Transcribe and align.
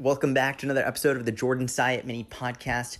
Welcome 0.00 0.34
back 0.34 0.58
to 0.58 0.66
another 0.66 0.84
episode 0.84 1.16
of 1.16 1.24
the 1.24 1.30
Jordan 1.30 1.68
Syatt 1.68 2.04
Mini 2.04 2.24
Podcast. 2.24 2.98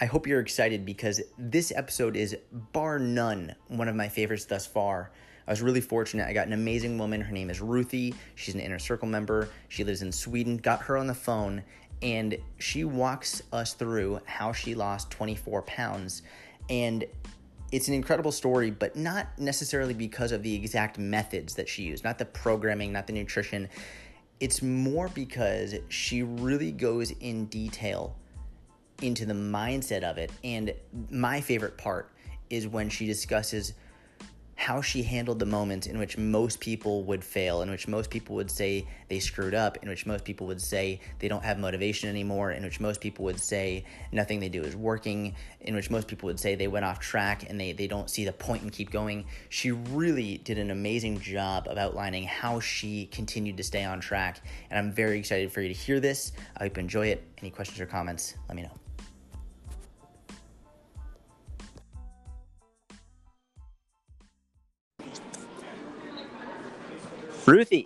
I 0.00 0.04
hope 0.04 0.28
you're 0.28 0.38
excited 0.38 0.86
because 0.86 1.20
this 1.36 1.72
episode 1.74 2.14
is 2.14 2.36
bar 2.52 3.00
none 3.00 3.56
one 3.66 3.88
of 3.88 3.96
my 3.96 4.08
favorites 4.08 4.44
thus 4.44 4.64
far. 4.64 5.10
I 5.48 5.50
was 5.50 5.60
really 5.60 5.80
fortunate. 5.80 6.28
I 6.28 6.32
got 6.32 6.46
an 6.46 6.52
amazing 6.52 6.98
woman. 6.98 7.20
Her 7.20 7.32
name 7.32 7.50
is 7.50 7.60
Ruthie. 7.60 8.14
She's 8.36 8.54
an 8.54 8.60
inner 8.60 8.78
circle 8.78 9.08
member. 9.08 9.48
She 9.68 9.82
lives 9.82 10.02
in 10.02 10.12
Sweden. 10.12 10.56
Got 10.56 10.82
her 10.82 10.96
on 10.96 11.08
the 11.08 11.14
phone, 11.14 11.64
and 12.00 12.38
she 12.58 12.84
walks 12.84 13.42
us 13.52 13.74
through 13.74 14.20
how 14.24 14.52
she 14.52 14.76
lost 14.76 15.10
24 15.10 15.62
pounds. 15.62 16.22
And 16.70 17.06
it's 17.72 17.88
an 17.88 17.94
incredible 17.94 18.30
story, 18.30 18.70
but 18.70 18.94
not 18.94 19.36
necessarily 19.36 19.94
because 19.94 20.30
of 20.30 20.44
the 20.44 20.54
exact 20.54 20.96
methods 20.96 21.56
that 21.56 21.68
she 21.68 21.82
used, 21.82 22.04
not 22.04 22.18
the 22.18 22.24
programming, 22.24 22.92
not 22.92 23.08
the 23.08 23.12
nutrition. 23.14 23.68
It's 24.40 24.62
more 24.62 25.08
because 25.08 25.74
she 25.88 26.22
really 26.22 26.72
goes 26.72 27.10
in 27.10 27.46
detail 27.46 28.16
into 29.02 29.26
the 29.26 29.34
mindset 29.34 30.02
of 30.02 30.18
it. 30.18 30.30
And 30.44 30.74
my 31.10 31.40
favorite 31.40 31.78
part 31.78 32.12
is 32.50 32.66
when 32.68 32.88
she 32.88 33.06
discusses 33.06 33.74
how 34.56 34.80
she 34.80 35.02
handled 35.02 35.38
the 35.38 35.46
moments 35.46 35.86
in 35.86 35.98
which 35.98 36.16
most 36.16 36.60
people 36.60 37.04
would 37.04 37.22
fail, 37.22 37.60
in 37.60 37.70
which 37.70 37.86
most 37.86 38.10
people 38.10 38.34
would 38.34 38.50
say 38.50 38.86
they 39.08 39.20
screwed 39.20 39.54
up, 39.54 39.76
in 39.82 39.88
which 39.88 40.06
most 40.06 40.24
people 40.24 40.46
would 40.46 40.60
say 40.60 40.98
they 41.18 41.28
don't 41.28 41.44
have 41.44 41.58
motivation 41.58 42.08
anymore, 42.08 42.50
in 42.50 42.64
which 42.64 42.80
most 42.80 43.00
people 43.00 43.26
would 43.26 43.38
say 43.38 43.84
nothing 44.12 44.40
they 44.40 44.48
do 44.48 44.62
is 44.62 44.74
working, 44.74 45.34
in 45.60 45.74
which 45.74 45.90
most 45.90 46.08
people 46.08 46.26
would 46.26 46.40
say 46.40 46.54
they 46.54 46.68
went 46.68 46.86
off 46.86 46.98
track 46.98 47.48
and 47.48 47.60
they, 47.60 47.72
they 47.72 47.86
don't 47.86 48.08
see 48.08 48.24
the 48.24 48.32
point 48.32 48.62
and 48.62 48.72
keep 48.72 48.90
going. 48.90 49.26
She 49.50 49.72
really 49.72 50.38
did 50.38 50.58
an 50.58 50.70
amazing 50.70 51.20
job 51.20 51.68
of 51.68 51.76
outlining 51.76 52.24
how 52.24 52.58
she 52.58 53.06
continued 53.06 53.58
to 53.58 53.62
stay 53.62 53.84
on 53.84 54.00
track. 54.00 54.40
And 54.70 54.78
I'm 54.78 54.90
very 54.90 55.18
excited 55.18 55.52
for 55.52 55.60
you 55.60 55.68
to 55.68 55.74
hear 55.74 56.00
this. 56.00 56.32
I 56.56 56.64
hope 56.64 56.78
you 56.78 56.80
enjoy 56.80 57.08
it. 57.08 57.22
Any 57.38 57.50
questions 57.50 57.78
or 57.78 57.86
comments, 57.86 58.34
let 58.48 58.56
me 58.56 58.62
know. 58.62 58.85
Ruthie. 67.46 67.84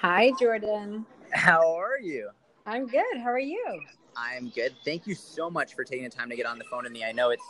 Hi, 0.00 0.32
Jordan. 0.38 1.04
How 1.32 1.76
are 1.76 1.98
you? 2.00 2.30
I'm 2.64 2.86
good. 2.86 3.16
How 3.18 3.30
are 3.30 3.38
you? 3.38 3.80
I'm 4.16 4.50
good. 4.50 4.74
Thank 4.84 5.06
you 5.06 5.14
so 5.16 5.50
much 5.50 5.74
for 5.74 5.82
taking 5.82 6.04
the 6.04 6.10
time 6.10 6.30
to 6.30 6.36
get 6.36 6.46
on 6.46 6.58
the 6.58 6.64
phone 6.64 6.84
with 6.84 6.92
me. 6.92 7.04
I 7.04 7.10
know 7.10 7.30
it's 7.30 7.42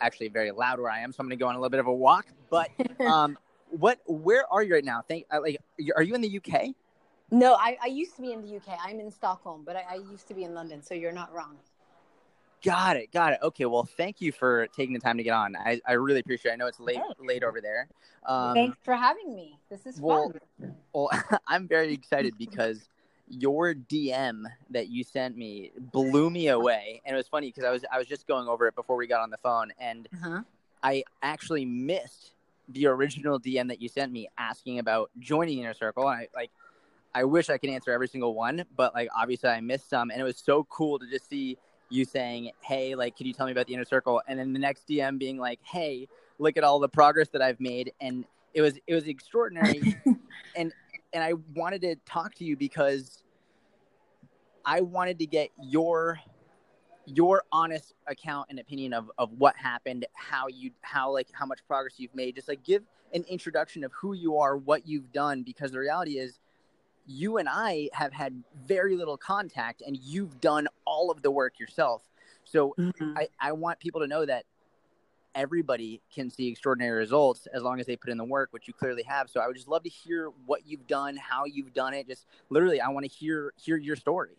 actually 0.00 0.28
very 0.28 0.50
loud 0.50 0.80
where 0.80 0.90
I 0.90 1.00
am, 1.00 1.12
so 1.12 1.18
I'm 1.20 1.26
going 1.26 1.38
to 1.38 1.42
go 1.42 1.48
on 1.48 1.54
a 1.54 1.58
little 1.58 1.70
bit 1.70 1.78
of 1.78 1.86
a 1.86 1.92
walk. 1.92 2.26
But 2.50 2.68
um, 3.00 3.38
what? 3.68 4.00
Where 4.06 4.44
are 4.52 4.62
you 4.62 4.74
right 4.74 4.84
now? 4.84 5.02
Think, 5.02 5.26
uh, 5.30 5.40
like, 5.40 5.58
are 5.94 6.02
you 6.02 6.14
in 6.14 6.20
the 6.20 6.40
UK? 6.44 6.74
No, 7.30 7.54
I, 7.54 7.78
I 7.80 7.86
used 7.86 8.16
to 8.16 8.22
be 8.22 8.32
in 8.32 8.42
the 8.42 8.56
UK. 8.56 8.76
I'm 8.84 8.98
in 8.98 9.10
Stockholm, 9.10 9.62
but 9.64 9.76
I, 9.76 9.84
I 9.88 9.94
used 10.10 10.26
to 10.28 10.34
be 10.34 10.42
in 10.42 10.52
London, 10.54 10.82
so 10.82 10.94
you're 10.94 11.12
not 11.12 11.32
wrong. 11.32 11.56
Got 12.62 12.96
it. 12.96 13.12
Got 13.12 13.34
it. 13.34 13.38
Okay. 13.42 13.64
Well, 13.64 13.88
thank 13.96 14.20
you 14.20 14.32
for 14.32 14.66
taking 14.68 14.92
the 14.92 15.00
time 15.00 15.16
to 15.16 15.22
get 15.22 15.32
on. 15.32 15.56
I, 15.56 15.80
I 15.86 15.92
really 15.92 16.20
appreciate 16.20 16.52
it. 16.52 16.54
I 16.54 16.56
know 16.56 16.66
it's 16.66 16.80
late 16.80 17.00
late 17.18 17.42
over 17.42 17.60
there. 17.60 17.88
Um, 18.26 18.54
Thanks 18.54 18.78
for 18.84 18.94
having 18.94 19.34
me. 19.34 19.58
This 19.70 19.86
is 19.86 20.00
well, 20.00 20.32
fun. 20.58 20.74
Well, 20.92 21.10
I'm 21.46 21.66
very 21.66 21.92
excited 21.92 22.34
because 22.38 22.88
your 23.28 23.74
DM 23.74 24.44
that 24.70 24.88
you 24.88 25.04
sent 25.04 25.36
me 25.36 25.70
blew 25.92 26.30
me 26.30 26.48
away, 26.48 27.00
and 27.04 27.14
it 27.14 27.16
was 27.16 27.28
funny 27.28 27.48
because 27.48 27.64
I 27.64 27.70
was 27.70 27.84
I 27.90 27.98
was 27.98 28.06
just 28.06 28.26
going 28.26 28.48
over 28.48 28.66
it 28.66 28.74
before 28.74 28.96
we 28.96 29.06
got 29.06 29.20
on 29.20 29.30
the 29.30 29.38
phone, 29.38 29.72
and 29.78 30.08
uh-huh. 30.14 30.42
I 30.82 31.04
actually 31.22 31.64
missed 31.64 32.32
the 32.68 32.86
original 32.86 33.38
DM 33.38 33.68
that 33.68 33.80
you 33.80 33.88
sent 33.88 34.12
me 34.12 34.28
asking 34.38 34.78
about 34.78 35.10
joining 35.18 35.58
Inner 35.58 35.74
Circle. 35.74 36.08
And 36.08 36.20
I 36.20 36.28
like, 36.34 36.50
I 37.14 37.24
wish 37.24 37.50
I 37.50 37.58
could 37.58 37.70
answer 37.70 37.90
every 37.90 38.08
single 38.08 38.34
one, 38.34 38.64
but 38.76 38.94
like 38.94 39.08
obviously 39.16 39.50
I 39.50 39.60
missed 39.60 39.88
some, 39.88 40.10
and 40.10 40.20
it 40.20 40.24
was 40.24 40.38
so 40.38 40.64
cool 40.64 40.98
to 40.98 41.06
just 41.06 41.28
see 41.28 41.58
you 41.90 42.04
saying, 42.04 42.52
"Hey, 42.62 42.94
like, 42.94 43.16
can 43.16 43.26
you 43.26 43.32
tell 43.32 43.46
me 43.46 43.52
about 43.52 43.66
the 43.66 43.74
inner 43.74 43.84
circle?" 43.84 44.22
And 44.26 44.38
then 44.38 44.52
the 44.52 44.58
next 44.58 44.86
DM 44.88 45.18
being 45.18 45.38
like, 45.38 45.60
"Hey, 45.62 46.08
look 46.38 46.56
at 46.56 46.64
all 46.64 46.78
the 46.78 46.88
progress 46.88 47.28
that 47.30 47.42
I've 47.42 47.60
made," 47.60 47.92
and 48.00 48.24
it 48.54 48.62
was 48.62 48.78
it 48.86 48.94
was 48.94 49.06
extraordinary, 49.06 49.96
and 50.56 50.72
and 51.12 51.24
I 51.24 51.34
wanted 51.54 51.82
to 51.82 51.96
talk 52.06 52.34
to 52.36 52.44
you 52.44 52.56
because 52.56 53.22
I 54.64 54.80
wanted 54.80 55.18
to 55.18 55.26
get 55.26 55.50
your 55.62 56.20
your 57.06 57.42
honest 57.50 57.94
account 58.06 58.46
and 58.50 58.60
opinion 58.60 58.92
of, 58.92 59.10
of 59.18 59.30
what 59.32 59.56
happened, 59.56 60.06
how 60.14 60.46
you 60.48 60.70
how 60.82 61.12
like 61.12 61.28
how 61.32 61.46
much 61.46 61.60
progress 61.66 61.94
you've 61.98 62.14
made. 62.14 62.36
Just 62.36 62.48
like 62.48 62.62
give 62.62 62.82
an 63.12 63.24
introduction 63.28 63.82
of 63.84 63.92
who 63.92 64.12
you 64.12 64.38
are, 64.38 64.56
what 64.56 64.86
you've 64.86 65.12
done, 65.12 65.42
because 65.42 65.72
the 65.72 65.78
reality 65.78 66.18
is 66.18 66.38
you 67.10 67.38
and 67.38 67.48
I 67.50 67.90
have 67.92 68.12
had 68.12 68.42
very 68.66 68.96
little 68.96 69.16
contact 69.16 69.82
and 69.84 69.96
you've 69.96 70.40
done 70.40 70.68
all 70.84 71.10
of 71.10 71.22
the 71.22 71.30
work 71.30 71.58
yourself. 71.58 72.02
So 72.44 72.74
mm-hmm. 72.78 73.18
I, 73.18 73.28
I 73.40 73.52
want 73.52 73.80
people 73.80 74.00
to 74.00 74.06
know 74.06 74.24
that 74.24 74.44
everybody 75.34 76.00
can 76.12 76.30
see 76.30 76.48
extraordinary 76.48 76.98
results 76.98 77.46
as 77.52 77.62
long 77.62 77.80
as 77.80 77.86
they 77.86 77.96
put 77.96 78.10
in 78.10 78.18
the 78.18 78.24
work, 78.24 78.48
which 78.52 78.68
you 78.68 78.74
clearly 78.74 79.02
have. 79.02 79.28
So 79.28 79.40
I 79.40 79.46
would 79.46 79.56
just 79.56 79.68
love 79.68 79.82
to 79.82 79.88
hear 79.88 80.30
what 80.46 80.66
you've 80.66 80.86
done, 80.86 81.16
how 81.16 81.44
you've 81.44 81.72
done 81.72 81.94
it. 81.94 82.08
Just 82.08 82.26
literally, 82.48 82.80
I 82.80 82.88
want 82.88 83.04
to 83.04 83.10
hear 83.10 83.52
hear 83.56 83.76
your 83.76 83.96
story. 83.96 84.36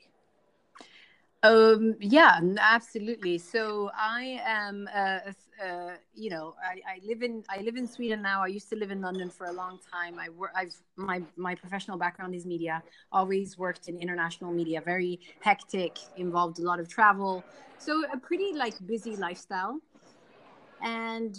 Um, 1.44 1.96
yeah, 2.00 2.40
absolutely. 2.60 3.40
So 3.40 3.90
I 3.96 4.40
am, 4.46 4.88
uh, 4.94 5.20
uh, 5.64 5.96
you 6.14 6.30
know, 6.30 6.54
I, 6.64 6.82
I, 6.88 7.00
live 7.04 7.24
in 7.24 7.44
I 7.50 7.62
live 7.62 7.78
in 7.78 7.88
Sweden 7.88 8.22
now. 8.22 8.44
I 8.44 8.48
used 8.48 8.70
to 8.70 8.76
live 8.76 8.92
in 8.92 9.02
London 9.02 9.30
for 9.30 9.48
a 9.48 9.52
long 9.52 9.80
time. 9.92 10.20
I 10.20 10.30
work. 10.30 10.52
I've 10.56 10.76
my 10.98 11.24
my 11.38 11.56
professional 11.56 11.98
background 11.98 12.36
is 12.36 12.46
media. 12.46 12.84
Always 13.12 13.58
worked 13.58 13.88
in 13.90 13.98
international 13.98 14.52
media. 14.52 14.82
Very 14.82 15.20
hectic, 15.40 15.98
involved 16.16 16.60
a 16.60 16.64
lot 16.64 16.80
of 16.80 16.88
travel. 16.88 17.44
So 17.80 18.04
a 18.14 18.18
pretty 18.18 18.54
like 18.54 18.76
busy 18.86 19.16
lifestyle. 19.16 19.80
And 20.84 21.38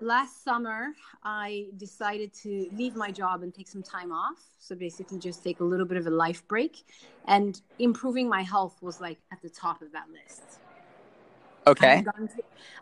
last 0.00 0.44
summer, 0.44 0.88
I 1.22 1.66
decided 1.76 2.32
to 2.42 2.68
leave 2.72 2.96
my 2.96 3.10
job 3.10 3.42
and 3.42 3.52
take 3.54 3.68
some 3.68 3.82
time 3.82 4.12
off. 4.12 4.38
So 4.58 4.74
basically, 4.74 5.18
just 5.18 5.42
take 5.42 5.60
a 5.60 5.64
little 5.64 5.86
bit 5.86 5.98
of 5.98 6.06
a 6.06 6.10
life 6.10 6.46
break. 6.48 6.84
And 7.26 7.60
improving 7.78 8.28
my 8.28 8.42
health 8.42 8.76
was 8.82 9.00
like 9.00 9.18
at 9.32 9.42
the 9.42 9.50
top 9.50 9.82
of 9.82 9.92
that 9.92 10.06
list. 10.10 10.60
Okay. 11.66 12.02
To, 12.02 12.28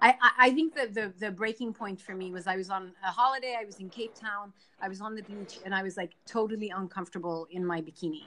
I, 0.00 0.14
I 0.38 0.50
think 0.52 0.76
that 0.76 0.94
the, 0.94 1.12
the 1.18 1.32
breaking 1.32 1.74
point 1.74 2.00
for 2.00 2.14
me 2.14 2.30
was 2.30 2.46
I 2.46 2.56
was 2.56 2.70
on 2.70 2.92
a 3.04 3.10
holiday. 3.10 3.56
I 3.60 3.64
was 3.64 3.80
in 3.80 3.88
Cape 3.90 4.14
Town. 4.14 4.52
I 4.80 4.88
was 4.88 5.00
on 5.00 5.16
the 5.16 5.22
beach 5.22 5.58
and 5.64 5.74
I 5.74 5.82
was 5.82 5.96
like 5.96 6.12
totally 6.24 6.70
uncomfortable 6.70 7.48
in 7.50 7.66
my 7.66 7.82
bikini 7.82 8.26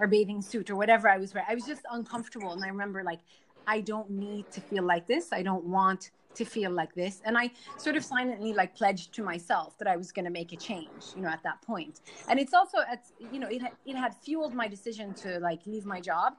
or 0.00 0.08
bathing 0.08 0.42
suit 0.42 0.68
or 0.68 0.74
whatever 0.74 1.08
I 1.08 1.18
was 1.18 1.32
wearing. 1.32 1.46
I 1.48 1.54
was 1.54 1.64
just 1.64 1.82
uncomfortable. 1.92 2.52
And 2.52 2.64
I 2.64 2.68
remember 2.68 3.04
like, 3.04 3.20
I 3.68 3.82
don't 3.82 4.10
need 4.10 4.50
to 4.52 4.60
feel 4.60 4.82
like 4.82 5.06
this. 5.06 5.32
I 5.32 5.42
don't 5.42 5.64
want 5.64 6.10
to 6.34 6.44
feel 6.44 6.70
like 6.70 6.94
this 6.94 7.20
and 7.24 7.36
i 7.36 7.50
sort 7.76 7.96
of 7.96 8.04
silently 8.04 8.52
like 8.52 8.74
pledged 8.74 9.12
to 9.12 9.22
myself 9.22 9.76
that 9.78 9.88
i 9.88 9.96
was 9.96 10.12
going 10.12 10.24
to 10.24 10.30
make 10.30 10.52
a 10.52 10.56
change 10.56 11.02
you 11.14 11.22
know 11.22 11.28
at 11.28 11.42
that 11.42 11.60
point. 11.62 12.00
And 12.28 12.38
it's 12.38 12.54
also 12.54 12.78
at 12.90 13.04
you 13.32 13.38
know 13.38 13.48
it, 13.48 13.62
it 13.86 13.96
had 13.96 14.14
fueled 14.14 14.54
my 14.54 14.68
decision 14.68 15.14
to 15.14 15.38
like 15.40 15.60
leave 15.66 15.86
my 15.86 16.00
job 16.00 16.34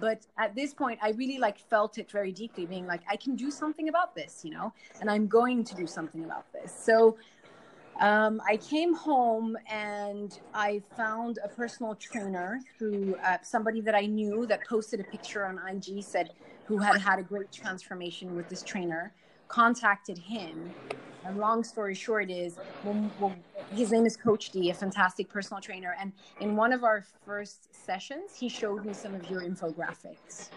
but 0.00 0.26
at 0.38 0.54
this 0.54 0.74
point 0.74 0.98
i 1.02 1.10
really 1.10 1.38
like 1.38 1.58
felt 1.58 1.98
it 1.98 2.10
very 2.10 2.32
deeply 2.32 2.66
being 2.66 2.86
like 2.86 3.02
i 3.08 3.16
can 3.16 3.34
do 3.36 3.50
something 3.50 3.88
about 3.88 4.14
this 4.14 4.42
you 4.44 4.50
know 4.50 4.72
and 5.00 5.10
i'm 5.10 5.26
going 5.26 5.64
to 5.64 5.74
do 5.74 5.86
something 5.86 6.24
about 6.24 6.50
this. 6.52 6.74
So 6.78 7.16
um, 8.00 8.40
I 8.48 8.56
came 8.58 8.94
home 8.94 9.56
and 9.68 10.38
I 10.54 10.82
found 10.96 11.38
a 11.42 11.48
personal 11.48 11.96
trainer 11.96 12.60
through 12.78 13.16
uh, 13.24 13.38
somebody 13.42 13.80
that 13.80 13.94
I 13.94 14.06
knew 14.06 14.46
that 14.46 14.64
posted 14.68 15.00
a 15.00 15.04
picture 15.04 15.44
on 15.44 15.58
IG, 15.68 16.04
said 16.04 16.30
who 16.66 16.78
had 16.78 17.00
had 17.00 17.18
a 17.18 17.22
great 17.22 17.50
transformation 17.50 18.36
with 18.36 18.48
this 18.48 18.62
trainer 18.62 19.12
contacted 19.48 20.18
him. 20.18 20.72
And 21.24 21.38
long 21.38 21.64
story 21.64 21.94
short 21.94 22.30
is, 22.30 22.56
well, 22.84 23.10
well, 23.18 23.34
his 23.74 23.90
name 23.90 24.06
is 24.06 24.16
Coach 24.16 24.50
D, 24.50 24.70
a 24.70 24.74
fantastic 24.74 25.28
personal 25.28 25.60
trainer. 25.60 25.94
And 26.00 26.12
in 26.40 26.56
one 26.56 26.72
of 26.72 26.84
our 26.84 27.04
first 27.26 27.74
sessions, 27.74 28.34
he 28.34 28.48
showed 28.48 28.84
me 28.84 28.94
some 28.94 29.14
of 29.14 29.28
your 29.30 29.42
infographics. 29.42 30.48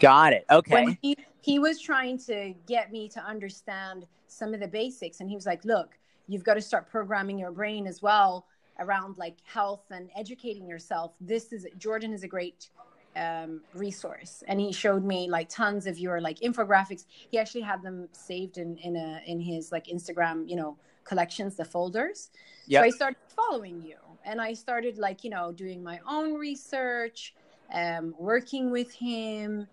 Got 0.00 0.32
it. 0.32 0.44
Okay. 0.50 0.72
When 0.72 0.98
he, 1.00 1.16
he 1.40 1.58
was 1.58 1.80
trying 1.80 2.18
to 2.26 2.54
get 2.66 2.92
me 2.92 3.08
to 3.10 3.20
understand 3.20 4.06
some 4.26 4.52
of 4.52 4.60
the 4.60 4.68
basics. 4.68 5.20
And 5.20 5.28
he 5.30 5.36
was 5.36 5.46
like, 5.46 5.64
look, 5.64 5.98
you've 6.26 6.44
got 6.44 6.54
to 6.54 6.60
start 6.60 6.90
programming 6.90 7.38
your 7.38 7.50
brain 7.50 7.86
as 7.86 8.02
well 8.02 8.46
around 8.78 9.18
like 9.18 9.36
health 9.44 9.84
and 9.90 10.08
educating 10.16 10.68
yourself. 10.68 11.12
This 11.20 11.52
is 11.52 11.66
Jordan 11.78 12.12
is 12.12 12.22
a 12.22 12.28
great 12.28 12.68
um, 13.18 13.60
resource. 13.74 14.42
And 14.46 14.60
he 14.60 14.72
showed 14.72 15.04
me 15.04 15.28
like 15.28 15.48
tons 15.48 15.86
of 15.86 15.98
your 15.98 16.20
like 16.20 16.38
infographics. 16.40 17.04
He 17.30 17.38
actually 17.38 17.62
had 17.62 17.82
them 17.82 18.08
saved 18.12 18.58
in 18.58 18.76
in 18.78 18.96
a 18.96 19.20
in 19.26 19.40
his 19.40 19.72
like 19.72 19.86
instagram 19.86 20.48
you 20.48 20.56
know 20.56 20.76
collections 21.04 21.56
the 21.56 21.64
folders. 21.64 22.30
Yep. 22.66 22.82
so 22.82 22.86
i 22.86 22.90
started 22.90 23.18
following 23.34 23.82
you. 23.82 23.96
And 24.24 24.40
i 24.40 24.52
started 24.52 24.98
like 24.98 25.24
you 25.24 25.30
know 25.30 25.52
doing 25.52 25.82
my 25.82 26.00
own 26.06 26.34
research 26.34 27.34
um, 27.72 28.14
working 28.18 28.70
with 28.70 28.92
him 28.92 29.66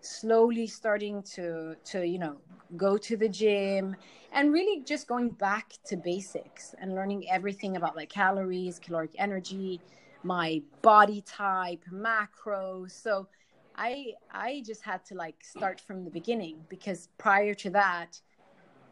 slowly 0.00 0.66
starting 0.66 1.22
to 1.22 1.74
to 1.84 2.06
you 2.06 2.18
know 2.18 2.36
go 2.76 2.96
to 2.96 3.16
the 3.16 3.28
gym 3.28 3.96
and 4.32 4.52
really 4.52 4.82
just 4.82 5.08
going 5.08 5.30
back 5.30 5.72
to 5.84 5.96
basics 5.96 6.74
and 6.80 6.94
learning 6.94 7.28
everything 7.30 7.76
about 7.76 7.96
like 7.96 8.08
calories 8.08 8.78
caloric 8.78 9.10
energy 9.18 9.80
my 10.22 10.62
body 10.82 11.22
type, 11.22 11.84
macros. 11.92 12.90
So 12.90 13.28
I 13.76 14.12
I 14.30 14.62
just 14.66 14.82
had 14.82 15.04
to 15.06 15.14
like 15.14 15.36
start 15.42 15.80
from 15.80 16.04
the 16.04 16.10
beginning 16.10 16.58
because 16.68 17.08
prior 17.18 17.54
to 17.54 17.70
that, 17.70 18.20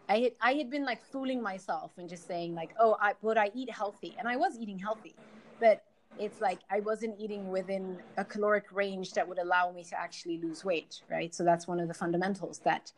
I 0.09 0.19
had 0.19 0.33
I 0.41 0.53
had 0.55 0.71
been 0.71 0.85
like 0.85 1.03
fooling 1.05 1.43
myself 1.43 1.93
and 1.99 2.09
just 2.09 2.27
saying 2.27 2.55
like, 2.55 2.75
oh, 2.79 2.97
I 3.01 3.15
would 3.23 3.39
I 3.39 3.51
eat 3.55 3.71
healthy, 3.71 4.15
and 4.19 4.29
I 4.29 4.37
was 4.37 4.57
eating 4.59 4.79
healthy, 4.79 5.17
but 5.61 5.83
it's 6.19 6.41
like 6.41 6.61
I 6.71 6.81
wasn't 6.81 7.19
eating 7.19 7.51
within 7.51 7.99
a 8.17 8.25
caloric 8.25 8.67
range 8.73 9.15
that 9.15 9.27
would 9.27 9.39
allow 9.39 9.73
me 9.73 9.83
to 9.85 9.99
actually 9.99 10.39
lose 10.39 10.65
weight, 10.65 11.03
right? 11.11 11.35
So 11.35 11.45
that's 11.45 11.67
one 11.67 11.81
of 11.81 11.89
the 11.89 11.95
fundamentals 11.95 12.61
that 12.61 12.93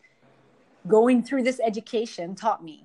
going 0.86 1.22
through 1.22 1.42
this 1.42 1.60
education 1.64 2.34
taught 2.34 2.62
me. 2.62 2.84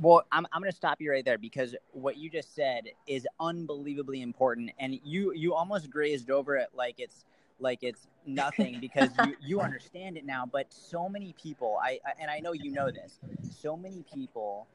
Well, 0.00 0.24
I'm, 0.30 0.46
I'm 0.52 0.60
going 0.60 0.70
to 0.70 0.76
stop 0.76 1.00
you 1.00 1.10
right 1.10 1.24
there 1.24 1.38
because 1.38 1.74
what 1.90 2.16
you 2.16 2.30
just 2.30 2.54
said 2.54 2.84
is 3.06 3.26
unbelievably 3.40 4.22
important, 4.22 4.70
and 4.78 4.98
you 5.02 5.32
you 5.32 5.54
almost 5.54 5.90
grazed 5.90 6.30
over 6.30 6.56
it 6.56 6.68
like 6.72 6.96
it's 6.98 7.24
like 7.58 7.82
it's 7.82 8.06
nothing 8.24 8.78
because 8.80 9.10
you, 9.24 9.34
you 9.40 9.60
understand 9.60 10.16
it 10.16 10.24
now. 10.24 10.46
But 10.50 10.72
so 10.72 11.08
many 11.08 11.34
people, 11.40 11.78
I, 11.82 11.98
I 12.06 12.12
and 12.20 12.30
I 12.30 12.38
know 12.38 12.52
you 12.52 12.70
know 12.70 12.90
this, 12.90 13.18
so 13.42 13.76
many 13.76 14.04
people 14.12 14.68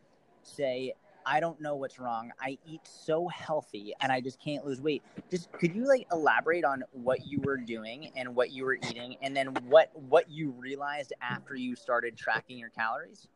say 0.44 0.94
I 1.26 1.40
don't 1.40 1.62
know 1.62 1.76
what's 1.76 2.00
wrong. 2.00 2.32
I 2.42 2.58
eat 2.66 2.82
so 2.84 3.28
healthy 3.30 3.94
and 4.02 4.12
I 4.12 4.20
just 4.20 4.42
can't 4.42 4.66
lose 4.66 4.82
weight. 4.82 5.04
Just 5.32 5.52
could 5.54 5.74
you 5.74 5.88
like 5.88 6.06
elaborate 6.12 6.66
on 6.66 6.84
what 6.92 7.26
you 7.26 7.40
were 7.42 7.58
doing 7.58 8.12
and 8.18 8.36
what 8.36 8.52
you 8.52 8.66
were 8.66 8.76
eating 8.76 9.16
and 9.22 9.36
then 9.36 9.48
what 9.68 9.92
what 9.96 10.30
you 10.30 10.52
realized 10.52 11.14
after 11.22 11.56
you 11.56 11.76
started 11.76 12.18
tracking 12.18 12.58
your 12.58 12.70
calories? 12.70 13.30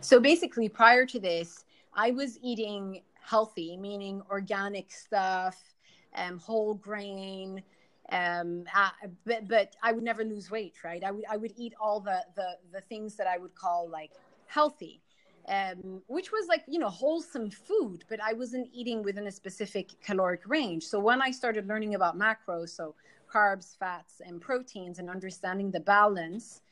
So 0.00 0.20
basically 0.20 0.68
prior 0.68 1.06
to 1.06 1.18
this, 1.18 1.64
I 1.94 2.10
was 2.10 2.38
eating 2.42 3.02
healthy, 3.22 3.76
meaning 3.76 4.22
organic 4.30 4.90
stuff, 4.92 5.58
um, 6.14 6.38
whole 6.38 6.74
grain, 6.74 7.62
um, 8.10 8.64
uh, 8.74 8.90
but, 9.24 9.46
but 9.46 9.76
I 9.82 9.92
would 9.92 10.04
never 10.04 10.24
lose 10.24 10.50
weight, 10.50 10.74
right? 10.82 11.02
I 11.04 11.10
would 11.12 11.24
I 11.30 11.36
would 11.36 11.52
eat 11.56 11.74
all 11.80 12.00
the 12.00 12.24
the 12.34 12.56
the 12.72 12.80
things 12.80 13.14
that 13.16 13.26
I 13.26 13.38
would 13.38 13.54
call 13.54 13.88
like 13.88 14.12
healthy 14.46 15.00
um, 15.48 16.02
which 16.06 16.30
was 16.30 16.46
like 16.48 16.64
you 16.68 16.78
know 16.78 16.88
wholesome 16.88 17.50
food 17.50 18.04
but 18.08 18.20
i 18.22 18.32
wasn't 18.32 18.68
eating 18.72 19.02
within 19.02 19.26
a 19.26 19.32
specific 19.32 19.90
caloric 20.02 20.42
range 20.46 20.84
so 20.84 20.98
when 20.98 21.20
i 21.20 21.30
started 21.30 21.66
learning 21.66 21.94
about 21.94 22.18
macros 22.18 22.70
so 22.70 22.94
carbs 23.32 23.76
fats 23.78 24.20
and 24.24 24.40
proteins 24.40 24.98
and 24.98 25.08
understanding 25.08 25.70
the 25.70 25.80
balance 25.80 26.62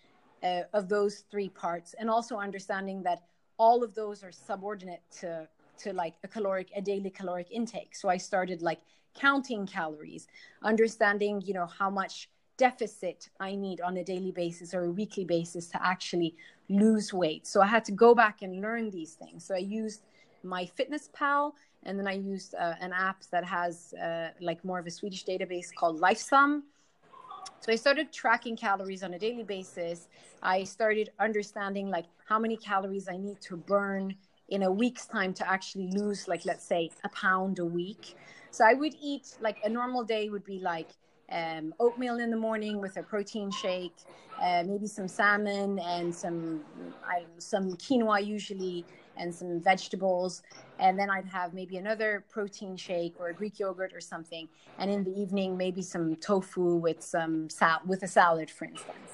uh, 0.43 0.62
of 0.73 0.88
those 0.88 1.25
three 1.31 1.49
parts 1.49 1.94
and 1.99 2.08
also 2.08 2.37
understanding 2.37 3.02
that 3.02 3.23
all 3.58 3.82
of 3.82 3.94
those 3.94 4.23
are 4.23 4.32
subordinate 4.32 5.02
to 5.11 5.49
to 5.79 5.93
like 5.93 6.14
a 6.25 6.29
caloric 6.29 6.69
a 6.75 6.81
daily 6.81 7.11
caloric 7.11 7.49
intake 7.50 7.94
so 7.94 8.08
i 8.08 8.17
started 8.17 8.62
like 8.62 8.81
counting 9.14 9.67
calories 9.67 10.26
understanding 10.62 11.43
you 11.44 11.55
know 11.55 11.67
how 11.67 11.90
much 11.90 12.29
deficit 12.58 13.31
I 13.40 13.55
need 13.55 13.81
on 13.81 13.96
a 13.96 14.05
daily 14.05 14.32
basis 14.32 14.75
or 14.75 14.85
a 14.85 14.90
weekly 14.90 15.25
basis 15.25 15.69
to 15.69 15.82
actually 15.82 16.35
lose 16.69 17.14
weight. 17.14 17.46
So 17.46 17.62
I 17.62 17.67
had 17.67 17.85
to 17.87 17.93
go 17.93 18.14
back 18.14 18.43
and 18.43 18.61
learn 18.61 18.90
these 18.90 19.14
things. 19.14 19.44
So 19.44 19.55
I 19.55 19.58
used 19.58 20.02
MyFitnessPal 20.44 21.52
and 21.85 21.99
then 21.99 22.06
I 22.06 22.12
used 22.12 22.55
uh, 22.55 22.75
an 22.81 22.93
app 22.93 23.23
that 23.31 23.44
has 23.44 23.94
uh, 23.94 24.31
like 24.40 24.62
more 24.64 24.79
of 24.79 24.87
a 24.87 24.90
Swedish 24.90 25.25
database 25.25 25.73
called 25.75 26.00
LifeSum. 26.00 26.62
So 27.61 27.73
I 27.73 27.76
started 27.76 28.12
tracking 28.12 28.56
calories 28.56 29.02
on 29.02 29.14
a 29.14 29.19
daily 29.19 29.43
basis. 29.43 30.08
I 30.43 30.64
started 30.64 31.11
understanding 31.19 31.90
like 31.90 32.06
how 32.26 32.38
many 32.38 32.56
calories 32.56 33.08
I 33.08 33.17
need 33.17 33.40
to 33.43 33.56
burn 33.56 34.14
in 34.49 34.62
a 34.62 34.73
week's 34.73 35.06
time 35.06 35.35
to 35.35 35.50
actually 35.50 35.88
lose 35.88 36.26
like 36.29 36.44
let's 36.46 36.64
say 36.64 36.90
a 37.05 37.08
pound 37.11 37.58
a 37.58 37.64
week. 37.64 38.17
So 38.50 38.64
I 38.64 38.75
would 38.75 38.94
eat 39.02 39.37
like 39.40 39.58
a 39.64 39.69
normal 39.69 40.05
day 40.05 40.31
would 40.31 40.44
be 40.44 40.61
like 40.61 40.88
um, 41.31 41.75
oatmeal 41.79 42.19
in 42.19 42.31
the 42.31 42.37
morning 42.37 42.81
with 42.81 42.96
a 42.96 43.02
protein 43.02 43.50
shake, 43.50 43.96
uh, 44.43 44.64
maybe 44.67 44.87
some 44.87 45.08
salmon 45.08 45.79
and 45.79 46.14
some 46.14 46.62
I, 47.06 47.25
some 47.38 47.73
quinoa 47.73 48.25
usually, 48.25 48.87
and 49.17 49.35
some 49.35 49.61
vegetables. 49.61 50.43
And 50.78 50.98
then 50.98 51.10
I'd 51.10 51.26
have 51.26 51.54
maybe 51.54 51.76
another 51.76 52.25
protein 52.28 52.76
shake 52.76 53.14
or 53.19 53.28
a 53.28 53.34
Greek 53.34 53.58
yogurt 53.58 53.92
or 53.92 54.00
something. 54.00 54.48
And 54.78 54.90
in 54.90 55.04
the 55.04 55.10
evening, 55.10 55.56
maybe 55.56 55.82
some 55.82 56.16
tofu 56.16 56.76
with 56.76 57.02
some 57.02 57.50
sal- 57.50 57.82
with 57.86 58.02
a 58.02 58.08
salad, 58.08 58.50
for 58.50 58.64
instance. 58.64 59.12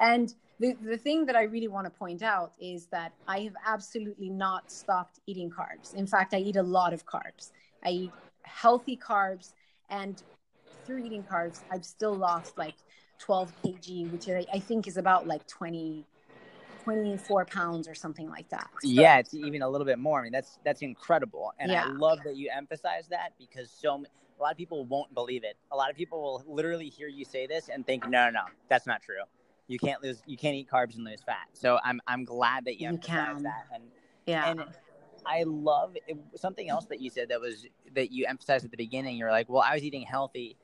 And 0.00 0.34
the, 0.60 0.74
the 0.82 0.96
thing 0.96 1.26
that 1.26 1.36
I 1.36 1.42
really 1.42 1.68
want 1.68 1.86
to 1.86 1.90
point 1.90 2.22
out 2.22 2.52
is 2.60 2.86
that 2.86 3.12
I 3.28 3.40
have 3.40 3.54
absolutely 3.66 4.30
not 4.30 4.70
stopped 4.70 5.20
eating 5.26 5.50
carbs. 5.50 5.94
In 5.94 6.06
fact, 6.06 6.34
I 6.34 6.38
eat 6.38 6.56
a 6.56 6.62
lot 6.62 6.92
of 6.92 7.06
carbs. 7.06 7.50
I 7.84 7.90
eat 7.90 8.12
healthy 8.42 8.96
carbs 8.96 9.52
and 9.90 10.22
through 10.84 11.04
eating 11.04 11.22
carbs, 11.22 11.62
I've 11.70 11.84
still 11.84 12.14
lost 12.14 12.58
like 12.58 12.74
12 13.18 13.52
kg, 13.62 14.12
which 14.12 14.28
I, 14.28 14.44
I 14.52 14.58
think 14.58 14.86
is 14.86 14.96
about 14.96 15.26
like 15.26 15.46
20, 15.46 16.04
24 16.84 17.46
pounds 17.46 17.88
or 17.88 17.94
something 17.94 18.28
like 18.28 18.48
that. 18.50 18.68
So, 18.80 18.88
yeah, 18.88 19.18
it's 19.18 19.34
even 19.34 19.62
a 19.62 19.68
little 19.68 19.86
bit 19.86 19.98
more. 19.98 20.20
I 20.20 20.24
mean, 20.24 20.32
that's 20.32 20.58
that's 20.64 20.82
incredible, 20.82 21.52
and 21.58 21.70
yeah. 21.70 21.84
I 21.84 21.88
love 21.88 22.18
that 22.24 22.36
you 22.36 22.50
emphasize 22.54 23.08
that 23.08 23.32
because 23.38 23.70
so 23.70 24.04
a 24.38 24.42
lot 24.42 24.52
of 24.52 24.58
people 24.58 24.84
won't 24.84 25.12
believe 25.14 25.44
it. 25.44 25.56
A 25.72 25.76
lot 25.76 25.90
of 25.90 25.96
people 25.96 26.20
will 26.20 26.44
literally 26.46 26.88
hear 26.88 27.08
you 27.08 27.24
say 27.24 27.46
this 27.46 27.68
and 27.68 27.86
think, 27.86 28.08
no, 28.08 28.26
no, 28.26 28.30
no, 28.30 28.42
that's 28.68 28.86
not 28.86 29.02
true. 29.02 29.22
You 29.68 29.78
can't 29.78 30.02
lose, 30.02 30.22
you 30.26 30.36
can't 30.36 30.54
eat 30.56 30.68
carbs 30.70 30.96
and 30.96 31.04
lose 31.04 31.22
fat. 31.24 31.48
So 31.52 31.78
I'm 31.84 32.00
I'm 32.06 32.24
glad 32.24 32.66
that 32.66 32.80
you, 32.80 32.88
you 32.88 32.94
emphasize 32.94 33.34
can. 33.34 33.42
that. 33.44 33.66
And 33.72 33.84
yeah. 34.26 34.50
And 34.50 34.64
I 35.26 35.44
love 35.44 35.96
it, 36.06 36.18
something 36.36 36.68
else 36.68 36.84
that 36.86 37.00
you 37.00 37.08
said 37.08 37.30
that 37.30 37.40
was 37.40 37.66
that 37.94 38.12
you 38.12 38.26
emphasized 38.26 38.64
at 38.64 38.70
the 38.70 38.76
beginning. 38.76 39.16
You're 39.16 39.30
like, 39.30 39.48
well, 39.48 39.62
I 39.62 39.74
was 39.74 39.82
eating 39.82 40.02
healthy 40.02 40.56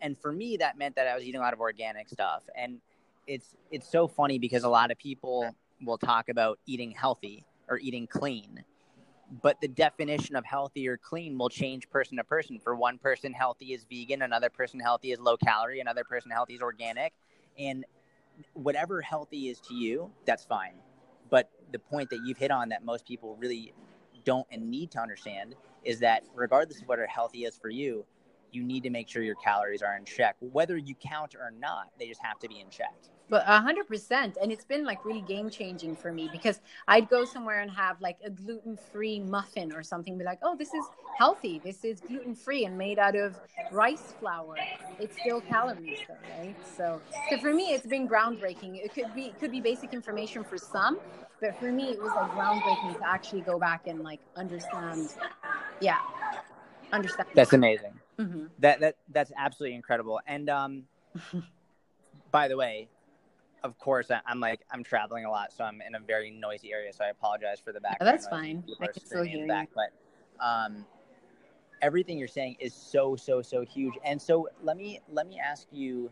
and 0.00 0.18
for 0.18 0.32
me 0.32 0.56
that 0.58 0.78
meant 0.78 0.96
that 0.96 1.06
I 1.06 1.14
was 1.14 1.24
eating 1.24 1.40
a 1.40 1.44
lot 1.44 1.52
of 1.52 1.60
organic 1.60 2.08
stuff 2.08 2.42
and 2.56 2.80
it's 3.26 3.56
it's 3.70 3.90
so 3.90 4.08
funny 4.08 4.38
because 4.38 4.64
a 4.64 4.68
lot 4.68 4.90
of 4.90 4.98
people 4.98 5.54
will 5.84 5.98
talk 5.98 6.28
about 6.28 6.58
eating 6.66 6.90
healthy 6.90 7.44
or 7.68 7.78
eating 7.78 8.06
clean 8.06 8.64
but 9.42 9.60
the 9.60 9.68
definition 9.68 10.36
of 10.36 10.44
healthy 10.44 10.88
or 10.88 10.96
clean 10.96 11.36
will 11.36 11.50
change 11.50 11.88
person 11.90 12.16
to 12.16 12.24
person 12.24 12.58
for 12.58 12.74
one 12.74 12.98
person 12.98 13.32
healthy 13.32 13.72
is 13.72 13.84
vegan 13.90 14.22
another 14.22 14.48
person 14.48 14.80
healthy 14.80 15.12
is 15.12 15.18
low 15.18 15.36
calorie 15.36 15.80
another 15.80 16.04
person 16.04 16.30
healthy 16.30 16.54
is 16.54 16.62
organic 16.62 17.12
and 17.58 17.84
whatever 18.54 19.00
healthy 19.02 19.48
is 19.48 19.60
to 19.60 19.74
you 19.74 20.10
that's 20.26 20.44
fine 20.44 20.74
but 21.30 21.50
the 21.72 21.78
point 21.78 22.08
that 22.08 22.20
you've 22.24 22.38
hit 22.38 22.50
on 22.50 22.68
that 22.70 22.84
most 22.84 23.06
people 23.06 23.36
really 23.36 23.72
don't 24.24 24.46
and 24.50 24.70
need 24.70 24.90
to 24.90 24.98
understand 24.98 25.54
is 25.84 26.00
that 26.00 26.22
regardless 26.34 26.80
of 26.80 26.88
what 26.88 26.98
are 26.98 27.06
healthy 27.06 27.44
is 27.44 27.58
for 27.58 27.68
you 27.68 28.04
you 28.52 28.62
need 28.62 28.82
to 28.82 28.90
make 28.90 29.08
sure 29.08 29.22
your 29.22 29.34
calories 29.36 29.82
are 29.82 29.96
in 29.96 30.04
check. 30.04 30.36
Whether 30.40 30.76
you 30.76 30.94
count 30.94 31.34
or 31.34 31.50
not, 31.50 31.90
they 31.98 32.08
just 32.08 32.22
have 32.22 32.38
to 32.40 32.48
be 32.48 32.60
in 32.60 32.70
check. 32.70 32.94
But 33.30 33.44
a 33.46 33.60
hundred 33.60 33.86
percent, 33.86 34.38
and 34.40 34.50
it's 34.50 34.64
been 34.64 34.84
like 34.84 35.04
really 35.04 35.20
game 35.20 35.50
changing 35.50 35.96
for 35.96 36.12
me 36.12 36.28
because 36.32 36.60
I'd 36.86 37.10
go 37.10 37.26
somewhere 37.26 37.60
and 37.60 37.70
have 37.70 38.00
like 38.00 38.16
a 38.24 38.30
gluten 38.30 38.78
free 38.90 39.20
muffin 39.20 39.70
or 39.72 39.82
something, 39.82 40.16
be 40.16 40.24
like, 40.24 40.38
"Oh, 40.42 40.56
this 40.56 40.72
is 40.72 40.84
healthy. 41.18 41.60
This 41.62 41.84
is 41.84 42.00
gluten 42.00 42.34
free 42.34 42.64
and 42.64 42.78
made 42.78 42.98
out 42.98 43.16
of 43.16 43.38
rice 43.70 44.14
flour. 44.18 44.56
It's 44.98 45.18
still 45.20 45.42
calories, 45.42 45.98
though, 46.08 46.14
right?" 46.38 46.56
So, 46.76 47.02
so 47.28 47.36
for 47.38 47.52
me, 47.52 47.74
it's 47.74 47.86
been 47.86 48.08
groundbreaking. 48.08 48.82
It 48.82 48.94
could 48.94 49.14
be 49.14 49.26
it 49.26 49.38
could 49.38 49.50
be 49.50 49.60
basic 49.60 49.92
information 49.92 50.42
for 50.42 50.56
some, 50.56 50.98
but 51.42 51.54
for 51.58 51.70
me, 51.70 51.90
it 51.90 52.00
was 52.00 52.12
like 52.16 52.30
groundbreaking 52.30 52.98
to 52.98 53.08
actually 53.08 53.42
go 53.42 53.58
back 53.58 53.86
and 53.86 54.02
like 54.02 54.20
understand. 54.36 55.10
Yeah, 55.82 55.98
understand. 56.92 57.28
That's 57.34 57.52
amazing. 57.52 57.92
Mm-hmm. 58.18 58.46
That 58.60 58.80
that 58.80 58.96
that's 59.10 59.32
absolutely 59.36 59.76
incredible. 59.76 60.18
And 60.26 60.48
um, 60.48 60.84
by 62.30 62.48
the 62.48 62.56
way, 62.56 62.88
of 63.64 63.78
course, 63.78 64.10
I, 64.10 64.20
am 64.28 64.40
like 64.40 64.60
I'm 64.70 64.84
traveling 64.84 65.24
a 65.24 65.30
lot, 65.30 65.52
so 65.52 65.64
I'm 65.64 65.80
in 65.86 65.94
a 65.94 66.00
very 66.00 66.30
noisy 66.30 66.72
area. 66.72 66.92
So 66.92 67.04
I 67.04 67.08
apologize 67.08 67.60
for 67.60 67.72
the 67.72 67.80
background. 67.80 68.08
Oh, 68.08 68.12
that's 68.12 68.28
fine. 68.28 68.64
I 68.80 68.86
can 68.86 69.04
still 69.04 69.24
hear 69.24 69.46
back, 69.46 69.68
you. 69.74 69.82
But 70.38 70.44
um, 70.44 70.86
everything 71.82 72.18
you're 72.18 72.28
saying 72.28 72.56
is 72.60 72.74
so 72.74 73.16
so 73.16 73.42
so 73.42 73.62
huge. 73.62 73.94
And 74.04 74.20
so 74.20 74.48
let 74.62 74.76
me 74.76 75.00
let 75.10 75.26
me 75.26 75.40
ask 75.40 75.66
you: 75.72 76.10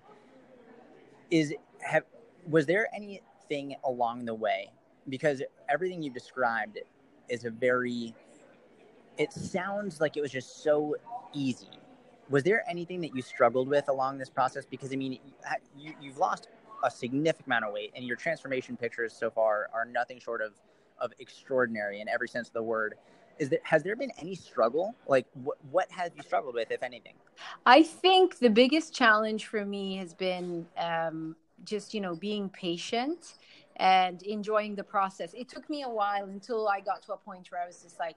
Is 1.31 1.55
have 1.81 2.05
was 2.49 2.67
there 2.67 2.89
anything 2.95 3.77
along 3.85 4.25
the 4.25 4.35
way? 4.35 4.71
Because 5.09 5.43
everything 5.69 6.03
you 6.03 6.11
described 6.11 6.79
is 7.29 7.45
a 7.45 7.51
very 7.51 8.15
it 9.19 9.33
sounds 9.33 10.01
like 10.01 10.17
it 10.17 10.21
was 10.21 10.31
just 10.31 10.63
so 10.63 10.97
easy 11.33 11.71
was 12.29 12.43
there 12.43 12.65
anything 12.69 13.01
that 13.03 13.15
you 13.15 13.23
struggled 13.23 13.69
with 13.69 13.89
along 13.89 14.19
this 14.19 14.29
process? 14.29 14.67
Because 14.67 14.93
I 14.93 14.97
mean, 14.97 15.19
you, 15.77 15.95
you've 16.01 16.19
lost 16.19 16.49
a 16.87 16.91
significant 16.91 17.47
amount 17.47 17.65
of 17.65 17.73
weight, 17.73 17.93
and 17.95 18.05
your 18.05 18.17
transformation 18.17 18.77
pictures 18.77 19.13
so 19.13 19.29
far 19.29 19.69
are 19.75 19.85
nothing 19.85 20.19
short 20.19 20.41
of 20.41 20.53
of 20.99 21.13
extraordinary 21.19 22.01
in 22.01 22.09
every 22.09 22.29
sense 22.29 22.49
of 22.49 22.55
the 22.55 22.63
word. 22.63 22.95
Is 23.39 23.51
there 23.51 23.59
has 23.65 23.83
there 23.83 23.97
been 23.97 24.13
any 24.19 24.35
struggle? 24.35 24.95
Like, 25.07 25.27
what 25.45 25.59
what 25.71 25.91
have 25.91 26.13
you 26.17 26.23
struggled 26.23 26.55
with, 26.55 26.71
if 26.71 26.83
anything? 26.83 27.15
I 27.67 27.83
think 27.83 28.39
the 28.39 28.49
biggest 28.49 28.95
challenge 28.95 29.47
for 29.47 29.65
me 29.67 29.97
has 29.97 30.15
been 30.15 30.67
um, 30.79 31.37
just 31.65 31.93
you 31.93 32.01
know 32.01 32.15
being 32.15 32.49
patient 32.49 33.35
and 33.77 34.23
enjoying 34.23 34.75
the 34.75 34.85
process. 34.85 35.35
It 35.35 35.51
took 35.51 35.69
me 35.69 35.83
a 35.83 35.89
while 35.89 36.25
until 36.25 36.67
I 36.69 36.81
got 36.81 37.03
to 37.03 37.13
a 37.13 37.17
point 37.19 37.51
where 37.51 37.63
I 37.63 37.67
was 37.67 37.83
just 37.83 37.99
like, 37.99 38.17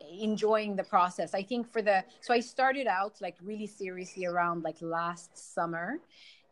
enjoying 0.00 0.76
the 0.76 0.84
process. 0.84 1.34
I 1.34 1.42
think 1.42 1.70
for 1.70 1.82
the 1.82 2.04
so 2.20 2.32
I 2.32 2.40
started 2.40 2.86
out 2.86 3.20
like 3.20 3.36
really 3.42 3.66
seriously 3.66 4.24
around 4.24 4.62
like 4.62 4.76
last 4.80 5.36
summer 5.54 5.98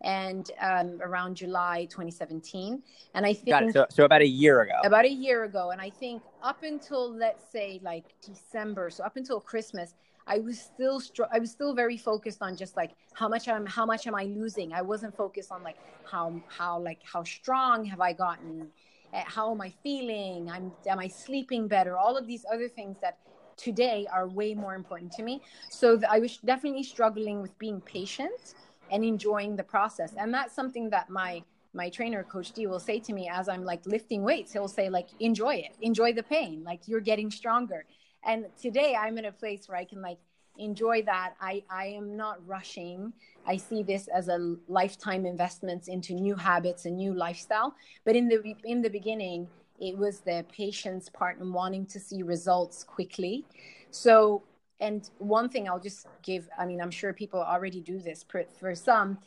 and 0.03 0.51
um, 0.61 0.99
around 1.03 1.37
July 1.37 1.87
2017. 1.87 2.83
And 3.15 3.27
I 3.27 3.33
think. 3.33 3.73
So, 3.73 3.87
so 3.91 4.05
about 4.05 4.23
a 4.23 4.27
year 4.27 4.63
ago. 4.63 4.81
About 4.85 5.05
a 5.05 5.11
year 5.11 5.45
ago. 5.45 5.71
And 5.71 5.81
I 5.81 5.91
think 5.91 6.23
up 6.43 6.63
until 6.63 7.15
let's 7.15 7.45
say 7.51 7.81
like 7.83 8.05
December, 8.23 8.91
so 8.91 9.05
up 9.05 9.17
until 9.17 9.41
Christmas, 9.41 9.95
I 10.27 10.39
was 10.39 10.61
still 10.61 11.01
str- 11.01 11.31
I 11.33 11.39
was 11.39 11.51
still 11.51 11.75
very 11.75 11.97
focused 11.97 12.43
on 12.43 12.57
just 12.57 12.77
like 12.77 12.93
how 13.15 13.29
much 13.29 13.49
I'm 13.49 13.67
how 13.67 13.87
much 13.87 14.07
am 14.07 14.15
I 14.15 14.25
losing? 14.25 14.73
I 14.73 14.83
wasn't 14.83 15.17
focused 15.17 15.53
on 15.53 15.63
like 15.63 15.77
how 16.05 16.43
how 16.49 16.81
like 16.81 17.01
how 17.05 17.23
strong 17.23 17.85
have 17.85 18.01
I 18.01 18.13
gotten? 18.13 18.69
Eh, 19.13 19.23
how 19.25 19.53
am 19.53 19.61
I 19.61 19.73
feeling? 19.83 20.51
I'm 20.51 20.73
am 20.87 20.99
I 20.99 21.09
sleeping 21.09 21.69
better? 21.69 21.97
All 21.97 22.17
of 22.17 22.27
these 22.27 22.45
other 22.53 22.69
things 22.69 22.99
that 23.01 23.19
today 23.57 24.07
are 24.13 24.29
way 24.29 24.55
more 24.55 24.75
important 24.75 25.13
to 25.13 25.23
me. 25.23 25.43
So 25.71 26.01
I 26.09 26.19
was 26.19 26.39
definitely 26.39 26.83
struggling 26.83 27.41
with 27.41 27.57
being 27.59 27.81
patient 27.81 28.55
and 28.91 29.05
enjoying 29.05 29.57
the 29.57 29.63
process. 29.65 30.15
And 30.17 30.33
that's 30.33 30.55
something 30.55 30.91
that 30.91 31.11
my 31.11 31.43
my 31.73 31.91
trainer 31.91 32.25
coach 32.25 32.53
D 32.53 32.67
will 32.67 32.81
say 32.81 32.99
to 33.01 33.13
me 33.13 33.29
as 33.29 33.49
I'm 33.49 33.65
like 33.65 33.85
lifting 33.87 34.23
weights. 34.23 34.53
He'll 34.53 34.69
say 34.69 34.89
like 34.89 35.09
enjoy 35.21 35.57
it. 35.57 35.77
Enjoy 35.83 36.13
the 36.13 36.23
pain. 36.23 36.63
Like 36.65 36.81
you're 36.87 37.01
getting 37.01 37.31
stronger. 37.31 37.85
And 38.25 38.47
today 38.61 38.97
I'm 38.99 39.19
in 39.19 39.27
a 39.27 39.33
place 39.33 39.69
where 39.69 39.77
I 39.77 39.85
can 39.85 40.01
like 40.01 40.19
enjoy 40.59 41.03
that. 41.03 41.35
I 41.41 41.63
I 41.71 41.87
am 41.87 42.17
not 42.17 42.45
rushing. 42.47 43.13
I 43.47 43.57
see 43.57 43.83
this 43.83 44.09
as 44.09 44.29
a 44.29 44.57
lifetime 44.69 45.27
investment 45.27 45.89
into 45.89 46.15
new 46.15 46.35
habits 46.35 46.87
and 46.87 46.97
new 46.97 47.13
lifestyle. 47.13 47.75
But 48.05 48.17
in 48.17 48.29
the 48.29 48.55
in 48.65 48.83
the 48.83 48.91
beginning, 48.91 49.49
it 49.79 49.97
was 49.97 50.21
the 50.21 50.45
patience 50.51 51.09
part 51.09 51.39
and 51.39 51.53
wanting 51.53 51.87
to 51.87 52.01
see 52.01 52.23
results 52.23 52.85
quickly. 52.85 53.45
So 53.91 54.43
and 54.81 55.09
one 55.19 55.49
thing 55.49 55.69
I'll 55.69 55.81
just 55.81 56.07
give, 56.23 56.49
I 56.59 56.67
mean, 56.67 56.81
I'm 56.81 56.91
sure 56.91 57.13
people 57.13 57.41
already 57.41 57.81
do 57.81 57.99
this. 57.99 58.25
For, 58.29 58.45
for 58.59 58.75
some, 58.75 59.19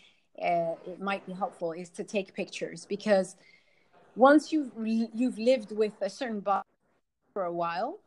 uh, 0.42 0.76
it 0.86 1.02
might 1.02 1.26
be 1.26 1.34
helpful 1.34 1.72
is 1.72 1.90
to 1.90 2.04
take 2.04 2.34
pictures 2.34 2.86
because 2.86 3.36
once 4.16 4.52
you've 4.52 4.72
you've 4.78 5.38
lived 5.38 5.72
with 5.72 5.94
a 6.02 6.10
certain 6.10 6.40
body 6.40 6.66
for 7.34 7.44
a 7.46 7.54
while, 7.54 8.00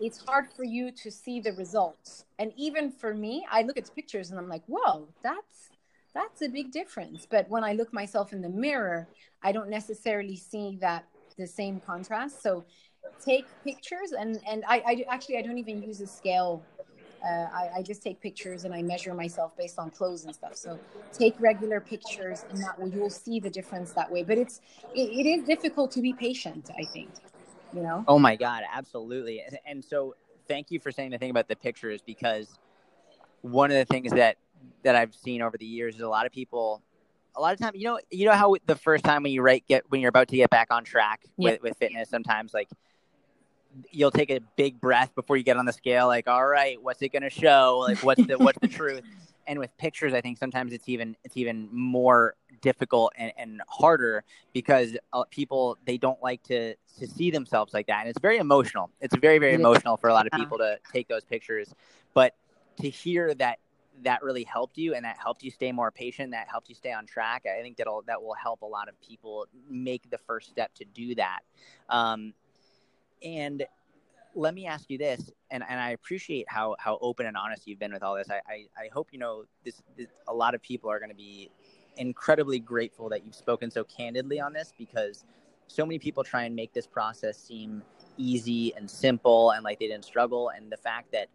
it's 0.00 0.18
hard 0.18 0.46
for 0.56 0.64
you 0.64 0.90
to 0.90 1.10
see 1.10 1.40
the 1.40 1.52
results. 1.52 2.24
And 2.38 2.52
even 2.56 2.90
for 2.90 3.14
me, 3.14 3.46
I 3.50 3.62
look 3.62 3.76
at 3.76 3.94
pictures 3.94 4.30
and 4.30 4.38
I'm 4.38 4.48
like, 4.48 4.62
whoa, 4.66 5.08
that's 5.22 5.70
that's 6.14 6.42
a 6.42 6.48
big 6.48 6.70
difference. 6.72 7.26
But 7.28 7.48
when 7.48 7.64
I 7.64 7.72
look 7.72 7.92
myself 7.92 8.32
in 8.32 8.42
the 8.42 8.48
mirror, 8.48 9.08
I 9.42 9.52
don't 9.52 9.70
necessarily 9.70 10.36
see 10.36 10.76
that 10.80 11.04
the 11.38 11.46
same 11.46 11.80
contrast. 11.80 12.42
So 12.42 12.64
take 13.24 13.46
pictures 13.64 14.12
and 14.12 14.40
and 14.48 14.64
I, 14.68 14.82
I 14.86 15.04
actually 15.08 15.38
I 15.38 15.42
don't 15.42 15.58
even 15.58 15.82
use 15.82 16.00
a 16.00 16.06
scale. 16.06 16.62
Uh, 17.24 17.46
I, 17.54 17.70
I 17.76 17.82
just 17.82 18.02
take 18.02 18.20
pictures 18.20 18.64
and 18.64 18.74
I 18.74 18.82
measure 18.82 19.14
myself 19.14 19.56
based 19.56 19.78
on 19.78 19.90
clothes 19.90 20.24
and 20.24 20.34
stuff. 20.34 20.56
So 20.56 20.76
take 21.12 21.36
regular 21.38 21.78
pictures, 21.80 22.44
and 22.50 22.58
that 22.58 22.76
way 22.80 22.90
you'll 22.92 23.10
see 23.10 23.38
the 23.38 23.50
difference 23.50 23.92
that 23.92 24.10
way. 24.10 24.24
But 24.24 24.38
it's 24.38 24.60
it, 24.92 25.02
it 25.02 25.26
is 25.26 25.44
difficult 25.44 25.92
to 25.92 26.00
be 26.00 26.12
patient. 26.12 26.70
I 26.76 26.84
think, 26.84 27.10
you 27.72 27.82
know. 27.82 28.04
Oh 28.08 28.18
my 28.18 28.34
God, 28.34 28.64
absolutely. 28.72 29.40
And 29.64 29.84
so 29.84 30.16
thank 30.48 30.72
you 30.72 30.80
for 30.80 30.90
saying 30.90 31.10
the 31.12 31.18
thing 31.18 31.30
about 31.30 31.46
the 31.46 31.54
pictures 31.54 32.00
because 32.04 32.58
one 33.42 33.70
of 33.70 33.76
the 33.76 33.84
things 33.84 34.12
that 34.12 34.36
that 34.82 34.96
I've 34.96 35.14
seen 35.14 35.42
over 35.42 35.56
the 35.56 35.66
years 35.66 35.96
is 35.96 36.00
a 36.00 36.08
lot 36.08 36.26
of 36.26 36.32
people 36.32 36.82
a 37.34 37.40
lot 37.40 37.54
of 37.54 37.60
time 37.60 37.72
you 37.74 37.84
know 37.84 37.98
you 38.10 38.26
know 38.26 38.32
how 38.32 38.54
the 38.66 38.76
first 38.76 39.04
time 39.04 39.22
when 39.22 39.32
you 39.32 39.42
write 39.42 39.64
get 39.66 39.84
when 39.90 40.00
you're 40.00 40.08
about 40.08 40.28
to 40.28 40.36
get 40.36 40.50
back 40.50 40.68
on 40.70 40.84
track 40.84 41.22
with, 41.36 41.62
with 41.62 41.76
fitness 41.78 42.08
sometimes 42.08 42.52
like 42.52 42.68
you'll 43.90 44.10
take 44.10 44.30
a 44.30 44.40
big 44.56 44.80
breath 44.80 45.14
before 45.14 45.36
you 45.36 45.42
get 45.42 45.56
on 45.56 45.66
the 45.66 45.72
scale 45.72 46.06
like 46.06 46.28
all 46.28 46.46
right 46.46 46.82
what's 46.82 47.02
it 47.02 47.10
going 47.10 47.22
to 47.22 47.30
show? 47.30 47.84
Like 47.86 47.98
what's 47.98 48.24
the 48.26 48.38
what's 48.38 48.58
the 48.58 48.68
truth? 48.68 49.02
And 49.44 49.58
with 49.58 49.76
pictures 49.76 50.14
i 50.14 50.20
think 50.20 50.38
sometimes 50.38 50.72
it's 50.72 50.88
even 50.88 51.16
it's 51.24 51.36
even 51.36 51.68
more 51.72 52.36
difficult 52.60 53.12
and, 53.16 53.32
and 53.36 53.60
harder 53.68 54.24
because 54.52 54.96
uh, 55.12 55.24
people 55.30 55.76
they 55.84 55.98
don't 55.98 56.22
like 56.22 56.42
to 56.44 56.74
to 56.98 57.06
see 57.06 57.30
themselves 57.30 57.74
like 57.74 57.86
that. 57.88 58.00
And 58.00 58.08
it's 58.08 58.20
very 58.20 58.38
emotional. 58.38 58.90
It's 59.00 59.16
very 59.16 59.38
very 59.38 59.54
emotional 59.54 59.96
for 59.96 60.08
a 60.08 60.14
lot 60.14 60.26
of 60.26 60.32
people 60.32 60.58
to 60.58 60.78
take 60.92 61.08
those 61.08 61.24
pictures. 61.24 61.74
But 62.14 62.34
to 62.80 62.88
hear 62.88 63.34
that 63.34 63.58
that 64.04 64.22
really 64.22 64.44
helped 64.44 64.78
you 64.78 64.94
and 64.94 65.04
that 65.04 65.18
helped 65.18 65.42
you 65.42 65.50
stay 65.50 65.70
more 65.70 65.90
patient 65.90 66.32
that 66.32 66.48
helped 66.50 66.68
you 66.68 66.74
stay 66.74 66.92
on 66.92 67.04
track 67.04 67.44
i 67.46 67.60
think 67.60 67.76
that'll 67.76 68.02
that 68.06 68.20
will 68.20 68.34
help 68.34 68.62
a 68.62 68.66
lot 68.66 68.88
of 68.88 68.98
people 69.02 69.46
make 69.68 70.08
the 70.10 70.16
first 70.18 70.48
step 70.48 70.74
to 70.74 70.84
do 70.84 71.14
that. 71.14 71.40
Um, 71.90 72.32
and 73.24 73.64
let 74.34 74.54
me 74.54 74.66
ask 74.66 74.88
you 74.88 74.98
this, 74.98 75.30
and, 75.50 75.62
and 75.68 75.78
I 75.78 75.90
appreciate 75.90 76.46
how, 76.48 76.74
how 76.78 76.98
open 77.00 77.26
and 77.26 77.36
honest 77.36 77.66
you've 77.66 77.78
been 77.78 77.92
with 77.92 78.02
all 78.02 78.14
this. 78.14 78.30
I, 78.30 78.40
I, 78.48 78.66
I 78.78 78.88
hope 78.92 79.08
you 79.12 79.18
know 79.18 79.44
this, 79.64 79.82
this, 79.96 80.08
a 80.28 80.34
lot 80.34 80.54
of 80.54 80.62
people 80.62 80.90
are 80.90 80.98
going 80.98 81.10
to 81.10 81.14
be 81.16 81.50
incredibly 81.96 82.58
grateful 82.58 83.08
that 83.10 83.24
you've 83.24 83.34
spoken 83.34 83.70
so 83.70 83.84
candidly 83.84 84.40
on 84.40 84.52
this 84.52 84.72
because 84.78 85.24
so 85.66 85.84
many 85.84 85.98
people 85.98 86.24
try 86.24 86.44
and 86.44 86.56
make 86.56 86.72
this 86.72 86.86
process 86.86 87.38
seem 87.38 87.82
easy 88.16 88.74
and 88.76 88.90
simple 88.90 89.50
and 89.50 89.64
like 89.64 89.78
they 89.78 89.88
didn't 89.88 90.04
struggle. 90.04 90.50
And 90.50 90.70
the 90.72 90.76
fact 90.76 91.12
that 91.12 91.28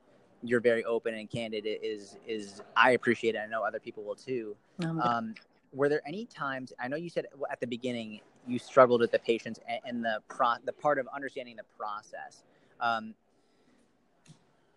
you're 0.44 0.60
very 0.60 0.84
open 0.86 1.14
and 1.14 1.30
candid 1.30 1.66
is, 1.66 2.18
is 2.28 2.62
I 2.76 2.92
appreciate 2.92 3.36
it. 3.36 3.40
I 3.40 3.48
know 3.48 3.64
other 3.64 3.80
people 3.80 4.04
will 4.04 4.16
too. 4.16 4.56
Um, 5.02 5.36
were 5.74 5.90
there 5.90 6.02
any 6.08 6.26
times, 6.26 6.74
I 6.80 6.88
know 6.88 6.98
you 6.98 7.10
said 7.10 7.28
at 7.52 7.60
the 7.60 7.68
beginning 7.68 8.22
you 8.48 8.60
struggled 8.60 9.02
with 9.02 9.12
the 9.12 9.20
patients 9.20 9.60
and, 9.68 9.80
and 9.86 10.04
the 10.04 10.20
pro, 10.28 10.54
the 10.66 10.74
part 10.74 11.00
of 11.00 11.08
understanding 11.14 11.56
the 11.56 11.66
process. 11.78 12.44
Um, 12.80 13.14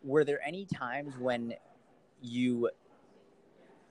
were 0.03 0.25
there 0.25 0.41
any 0.47 0.65
times 0.65 1.15
when 1.19 1.55
you, 2.23 2.71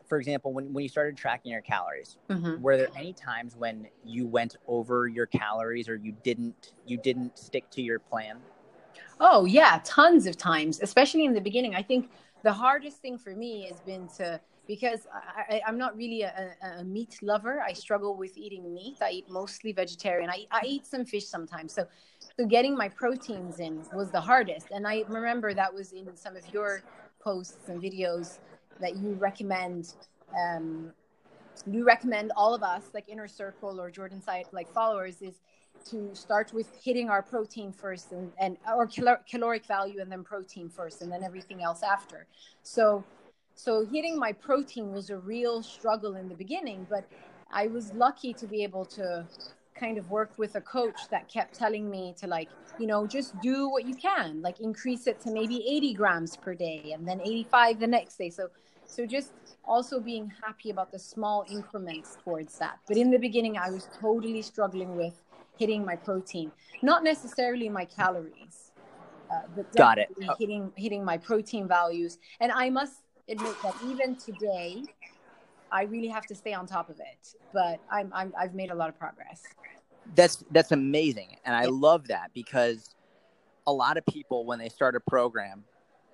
for 0.08 0.18
example, 0.18 0.54
when, 0.54 0.74
when 0.74 0.84
you 0.84 0.90
started 0.90 1.16
tracking 1.18 1.52
your 1.52 1.62
calories, 1.62 2.18
mm-hmm. 2.30 2.62
were 2.62 2.78
there 2.78 2.90
any 2.96 3.14
times 3.14 3.56
when 3.56 3.88
you 4.04 4.26
went 4.26 4.58
over 4.68 5.08
your 5.08 5.28
calories 5.28 5.88
or 5.88 5.96
you 5.96 6.16
didn't 6.24 6.74
you 6.86 6.98
didn't 6.98 7.38
stick 7.38 7.70
to 7.72 7.82
your 7.82 8.00
plan? 8.00 8.38
Oh 9.20 9.46
yeah, 9.46 9.82
tons 9.84 10.26
of 10.26 10.38
times, 10.38 10.80
especially 10.82 11.26
in 11.26 11.34
the 11.34 11.42
beginning. 11.42 11.76
I 11.76 11.84
think 11.84 12.10
the 12.44 12.54
hardest 12.54 13.02
thing 13.02 13.18
for 13.18 13.36
me 13.36 13.68
has 13.68 13.80
been 13.82 14.08
to 14.18 14.40
because 14.70 15.08
I, 15.50 15.62
am 15.68 15.80
not 15.80 15.98
really 15.98 16.22
a, 16.22 16.54
a, 16.78 16.84
meat 16.84 17.18
lover. 17.24 17.60
I 17.60 17.74
struggle 17.74 18.16
with 18.16 18.38
eating 18.38 18.72
meat. 18.72 18.98
I 19.02 19.10
eat 19.10 19.26
mostly 19.28 19.72
vegetarian. 19.72 20.30
I, 20.30 20.46
I 20.52 20.62
eat 20.64 20.86
some 20.86 21.06
fish 21.06 21.26
sometimes. 21.26 21.74
So, 21.74 21.88
so 22.38 22.46
getting 22.46 22.78
my 22.78 22.88
proteins 22.88 23.60
in 23.60 23.82
was 23.96 24.12
the 24.12 24.22
hardest. 24.22 24.68
And 24.70 24.88
I 24.88 25.06
remember 25.08 25.56
that 25.56 25.74
was 25.74 25.94
in 25.94 26.16
some 26.16 26.36
of 26.36 26.44
your 26.54 26.84
posts 27.20 27.68
and 27.68 27.82
videos 27.82 28.38
that 28.80 28.96
you 28.98 29.14
recommend. 29.14 29.96
Um, 30.40 30.94
you 31.66 31.84
recommend 31.84 32.32
all 32.38 32.54
of 32.54 32.62
us, 32.62 32.84
like 32.94 33.10
Inner 33.10 33.28
Circle 33.28 33.82
or 33.82 33.90
Jordan 33.90 34.22
Syatt, 34.22 34.54
like 34.54 34.72
followers, 34.72 35.24
is 35.24 35.42
to 35.90 36.14
start 36.14 36.54
with 36.54 36.68
hitting 36.84 37.10
our 37.10 37.24
protein 37.24 37.72
first 37.72 38.12
and, 38.12 38.32
and 38.38 38.58
or 38.76 38.88
caloric 39.28 39.66
value 39.66 40.00
and 40.00 40.12
then 40.12 40.24
protein 40.24 40.70
first 40.70 41.02
and 41.02 41.12
then 41.12 41.24
everything 41.24 41.64
else 41.64 41.82
after. 41.82 42.28
So 42.62 43.04
so 43.60 43.86
hitting 43.86 44.18
my 44.18 44.32
protein 44.32 44.94
was 44.94 45.10
a 45.10 45.18
real 45.18 45.62
struggle 45.62 46.16
in 46.16 46.30
the 46.30 46.36
beginning, 46.36 46.88
but 46.90 47.04
I 47.52 47.68
was 47.68 47.92
lucky 47.94 48.34
to 48.36 48.48
be 48.48 48.64
able 48.64 48.86
to 48.86 49.28
kind 49.76 49.98
of 49.98 50.10
work 50.10 50.32
with 50.38 50.56
a 50.56 50.62
coach 50.62 51.10
that 51.12 51.28
kept 51.28 51.56
telling 51.56 51.90
me 51.90 52.16
to 52.22 52.28
like, 52.28 52.48
you 52.80 52.88
know, 52.88 53.06
just 53.06 53.38
do 53.42 53.70
what 53.70 53.86
you 53.86 53.96
can, 53.96 54.42
like 54.42 54.62
increase 54.62 55.08
it 55.08 55.20
to 55.22 55.32
maybe 55.32 55.58
80 55.68 55.94
grams 55.94 56.38
per 56.38 56.56
day 56.56 56.92
and 56.94 57.06
then 57.06 57.20
85 57.20 57.82
the 57.82 57.88
next 57.88 58.18
day. 58.18 58.30
So 58.30 58.48
so 58.86 59.06
just 59.06 59.34
also 59.66 60.00
being 60.00 60.32
happy 60.42 60.70
about 60.70 60.94
the 60.94 61.00
small 61.00 61.46
increments 61.52 62.18
towards 62.24 62.58
that. 62.60 62.80
But 62.88 62.96
in 62.96 63.12
the 63.12 63.20
beginning 63.20 63.58
I 63.58 63.72
was 63.72 63.90
totally 64.00 64.42
struggling 64.42 64.96
with 64.96 65.22
hitting 65.58 65.84
my 65.84 65.98
protein, 65.98 66.54
not 66.82 67.04
necessarily 67.04 67.68
my 67.68 67.84
calories. 67.84 68.72
Uh, 69.30 69.42
but 69.56 69.76
Got 69.76 70.00
it. 70.00 70.10
hitting 70.40 70.72
hitting 70.76 71.04
my 71.04 71.18
protein 71.18 71.68
values. 71.68 72.18
And 72.40 72.52
I 72.52 72.70
must 72.70 73.04
admit 73.30 73.56
that 73.64 73.76
even 73.88 74.16
today, 74.16 74.84
I 75.72 75.84
really 75.84 76.08
have 76.08 76.26
to 76.28 76.36
stay 76.36 76.54
on 76.54 76.66
top 76.66 76.90
of 76.90 77.00
it. 77.00 77.36
But 77.54 77.80
I'm, 77.92 78.12
I'm 78.14 78.34
I've 78.38 78.54
made 78.54 78.72
a 78.72 78.76
lot 78.76 78.90
of 78.90 78.98
progress. 78.98 79.44
That's 80.16 80.44
that's 80.52 80.72
amazing, 80.72 81.38
and 81.46 81.56
I 81.56 81.66
love 81.66 82.08
that 82.08 82.32
because 82.34 82.96
a 83.68 83.72
lot 83.72 83.98
of 83.98 84.06
people 84.06 84.46
when 84.46 84.60
they 84.60 84.70
start 84.70 84.96
a 84.96 85.00
program 85.00 85.64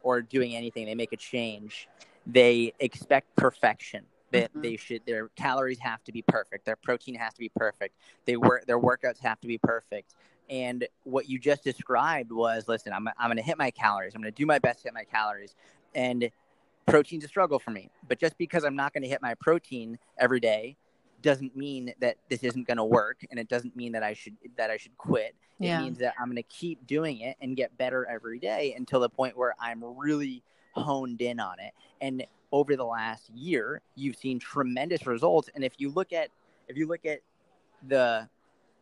or 0.03 0.21
doing 0.21 0.55
anything, 0.55 0.85
they 0.85 0.95
make 0.95 1.13
a 1.13 1.17
change, 1.17 1.87
they 2.27 2.73
expect 2.79 3.35
perfection. 3.35 4.05
That 4.31 4.51
mm-hmm. 4.51 4.61
they 4.61 4.75
should 4.77 5.05
their 5.05 5.29
calories 5.29 5.79
have 5.79 6.03
to 6.05 6.11
be 6.11 6.21
perfect, 6.21 6.65
their 6.65 6.75
protein 6.75 7.15
has 7.15 7.33
to 7.35 7.39
be 7.39 7.51
perfect, 7.55 7.95
they 8.25 8.35
work 8.35 8.65
their 8.65 8.79
workouts 8.79 9.19
have 9.21 9.39
to 9.41 9.47
be 9.47 9.57
perfect. 9.57 10.15
And 10.47 10.87
what 11.05 11.27
you 11.27 11.39
just 11.39 11.63
described 11.63 12.31
was, 12.31 12.67
listen, 12.67 12.91
I'm 12.91 13.07
I'm 13.17 13.27
going 13.27 13.37
to 13.37 13.43
hit 13.43 13.57
my 13.57 13.71
calories. 13.71 14.13
I'm 14.13 14.21
going 14.21 14.33
to 14.33 14.35
do 14.37 14.45
my 14.45 14.59
best 14.59 14.79
to 14.79 14.87
hit 14.89 14.93
my 14.93 15.05
calories, 15.05 15.55
and 15.93 16.29
protein's 16.85 17.23
a 17.23 17.27
struggle 17.27 17.59
for 17.59 17.71
me. 17.71 17.89
But 18.07 18.19
just 18.19 18.37
because 18.37 18.63
I'm 18.63 18.75
not 18.75 18.93
going 18.93 19.03
to 19.03 19.09
hit 19.09 19.21
my 19.21 19.33
protein 19.35 19.97
every 20.17 20.39
day 20.39 20.77
doesn't 21.21 21.55
mean 21.55 21.93
that 21.99 22.17
this 22.29 22.43
isn't 22.43 22.67
going 22.67 22.77
to 22.77 22.85
work 22.85 23.25
and 23.31 23.39
it 23.39 23.49
doesn't 23.49 23.75
mean 23.75 23.93
that 23.93 24.03
I 24.03 24.13
should 24.13 24.35
that 24.57 24.69
I 24.69 24.77
should 24.77 24.97
quit. 24.97 25.35
It 25.59 25.77
means 25.79 25.97
that 25.99 26.13
I'm 26.19 26.27
going 26.27 26.35
to 26.35 26.43
keep 26.43 26.85
doing 26.85 27.21
it 27.21 27.37
and 27.41 27.55
get 27.55 27.75
better 27.77 28.05
every 28.05 28.39
day 28.39 28.75
until 28.77 28.99
the 28.99 29.09
point 29.09 29.37
where 29.37 29.55
I'm 29.59 29.81
really 29.97 30.43
honed 30.73 31.21
in 31.21 31.39
on 31.39 31.59
it. 31.59 31.71
And 32.01 32.25
over 32.51 32.75
the 32.75 32.85
last 32.85 33.29
year, 33.29 33.81
you've 33.95 34.17
seen 34.17 34.37
tremendous 34.37 35.07
results 35.07 35.49
and 35.55 35.63
if 35.63 35.73
you 35.77 35.89
look 35.89 36.13
at 36.13 36.29
if 36.67 36.77
you 36.77 36.87
look 36.87 37.05
at 37.05 37.19
the 37.87 38.27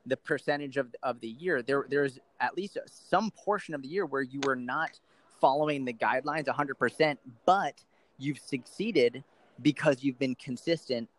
the 0.06 0.18
percentage 0.18 0.78
of 0.78 0.94
of 1.04 1.22
the 1.22 1.30
year, 1.30 1.62
there 1.62 1.86
there's 1.90 2.20
at 2.40 2.58
least 2.58 2.78
some 2.88 3.32
portion 3.32 3.74
of 3.74 3.82
the 3.82 3.88
year 3.88 4.06
where 4.06 4.22
you 4.22 4.42
were 4.44 4.56
not 4.56 5.00
following 5.40 5.84
the 5.84 5.94
guidelines 5.94 6.46
100%, 6.46 7.18
but 7.46 7.84
you've 8.24 8.40
succeeded 8.40 9.24
because 9.62 10.04
you've 10.04 10.20
been 10.20 10.36
consistent 10.36 11.10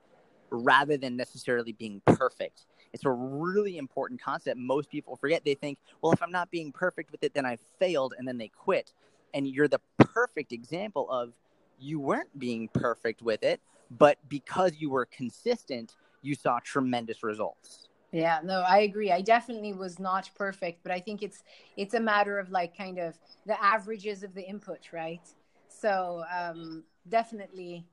rather 0.51 0.97
than 0.97 1.17
necessarily 1.17 1.73
being 1.73 2.01
perfect. 2.07 2.67
It's 2.93 3.05
a 3.05 3.11
really 3.11 3.77
important 3.79 4.23
concept. 4.23 4.59
Most 4.59 4.91
people 4.91 5.17
forget. 5.17 5.45
They 5.45 5.55
think, 5.55 5.79
well, 6.01 6.13
if 6.13 6.23
I'm 6.23 6.31
not 6.31 6.51
being 6.51 6.71
perfect 6.71 7.11
with 7.11 7.25
it, 7.25 7.35
then 7.35 7.45
I've 7.45 7.61
failed, 7.79 8.15
and 8.17 8.27
then 8.27 8.39
they 8.39 8.49
quit. 8.49 8.93
And 9.33 9.49
you're 9.49 9.69
the 9.69 9.81
perfect 9.99 10.53
example 10.53 11.11
of 11.11 11.33
you 11.79 11.99
weren't 11.99 12.39
being 12.39 12.69
perfect 12.69 13.21
with 13.21 13.43
it, 13.43 13.61
but 13.91 14.19
because 14.29 14.75
you 14.79 14.91
were 14.91 15.07
consistent, 15.07 15.97
you 16.23 16.35
saw 16.35 16.61
tremendous 16.61 17.25
results. 17.25 17.89
Yeah, 18.13 18.39
no, 18.45 18.61
I 18.61 18.79
agree. 18.81 19.11
I 19.11 19.23
definitely 19.23 19.73
was 19.73 19.99
not 19.99 20.31
perfect, 20.37 20.85
but 20.85 20.93
I 20.93 21.01
think 21.01 21.21
it's 21.21 21.43
it's 21.77 21.95
a 21.95 22.01
matter 22.01 22.39
of 22.39 22.49
like 22.51 22.77
kind 22.77 22.99
of 22.99 23.19
the 23.45 23.61
averages 23.61 24.23
of 24.23 24.35
the 24.35 24.49
input, 24.49 24.93
right? 24.93 25.21
So 25.67 26.23
um, 26.33 26.85
definitely 27.09 27.85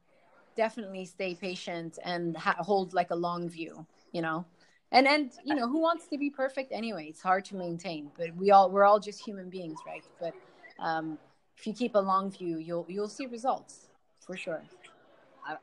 definitely 0.56 1.06
stay 1.06 1.34
patient 1.34 1.98
and 2.04 2.36
ha- 2.36 2.58
hold 2.60 2.94
like 2.94 3.12
a 3.12 3.16
long 3.16 3.50
view 3.50 3.86
you 4.12 4.22
know? 4.22 4.46
And 4.92 5.08
and 5.08 5.32
you 5.46 5.56
know 5.56 5.68
who 5.70 5.80
wants 5.80 6.08
to 6.10 6.18
be 6.18 6.30
perfect 6.30 6.74
anyway? 6.74 7.06
It's 7.10 7.22
hard 7.22 7.46
to 7.46 7.56
maintain 7.56 8.12
but 8.18 8.36
we 8.36 8.52
all 8.52 8.70
we're 8.70 8.86
all 8.86 9.00
just 9.00 9.24
human 9.24 9.50
beings 9.50 9.80
right? 9.86 10.04
But 10.20 10.34
um 10.80 11.18
if 11.58 11.66
you 11.68 11.74
keep 11.74 11.96
a 11.96 12.00
long 12.00 12.32
view 12.32 12.58
you'll 12.58 12.86
you'll 12.90 13.08
see 13.08 13.26
results 13.26 13.88
for 14.26 14.36
sure. 14.36 14.64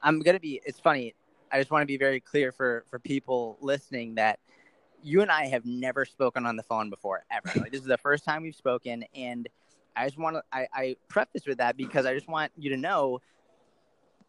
I'm 0.02 0.20
gonna 0.20 0.40
be 0.40 0.60
it's 0.64 0.80
funny 0.80 1.14
i 1.50 1.58
just 1.58 1.70
want 1.70 1.82
to 1.82 1.86
be 1.86 1.96
very 1.96 2.20
clear 2.20 2.52
for 2.52 2.84
for 2.90 2.98
people 2.98 3.56
listening 3.60 4.14
that 4.16 4.38
you 5.02 5.22
and 5.22 5.30
i 5.30 5.46
have 5.46 5.64
never 5.64 6.04
spoken 6.04 6.46
on 6.46 6.56
the 6.56 6.62
phone 6.62 6.90
before 6.90 7.24
ever. 7.30 7.60
Like 7.60 7.72
this 7.72 7.80
is 7.80 7.86
the 7.86 7.98
first 7.98 8.24
time 8.24 8.42
we've 8.42 8.54
spoken 8.54 9.04
and 9.14 9.48
i 9.96 10.04
just 10.06 10.18
want 10.18 10.36
to 10.36 10.42
I, 10.52 10.68
I 10.72 10.96
preface 11.08 11.46
with 11.46 11.58
that 11.58 11.76
because 11.76 12.06
i 12.06 12.14
just 12.14 12.28
want 12.28 12.52
you 12.56 12.70
to 12.70 12.76
know 12.76 13.20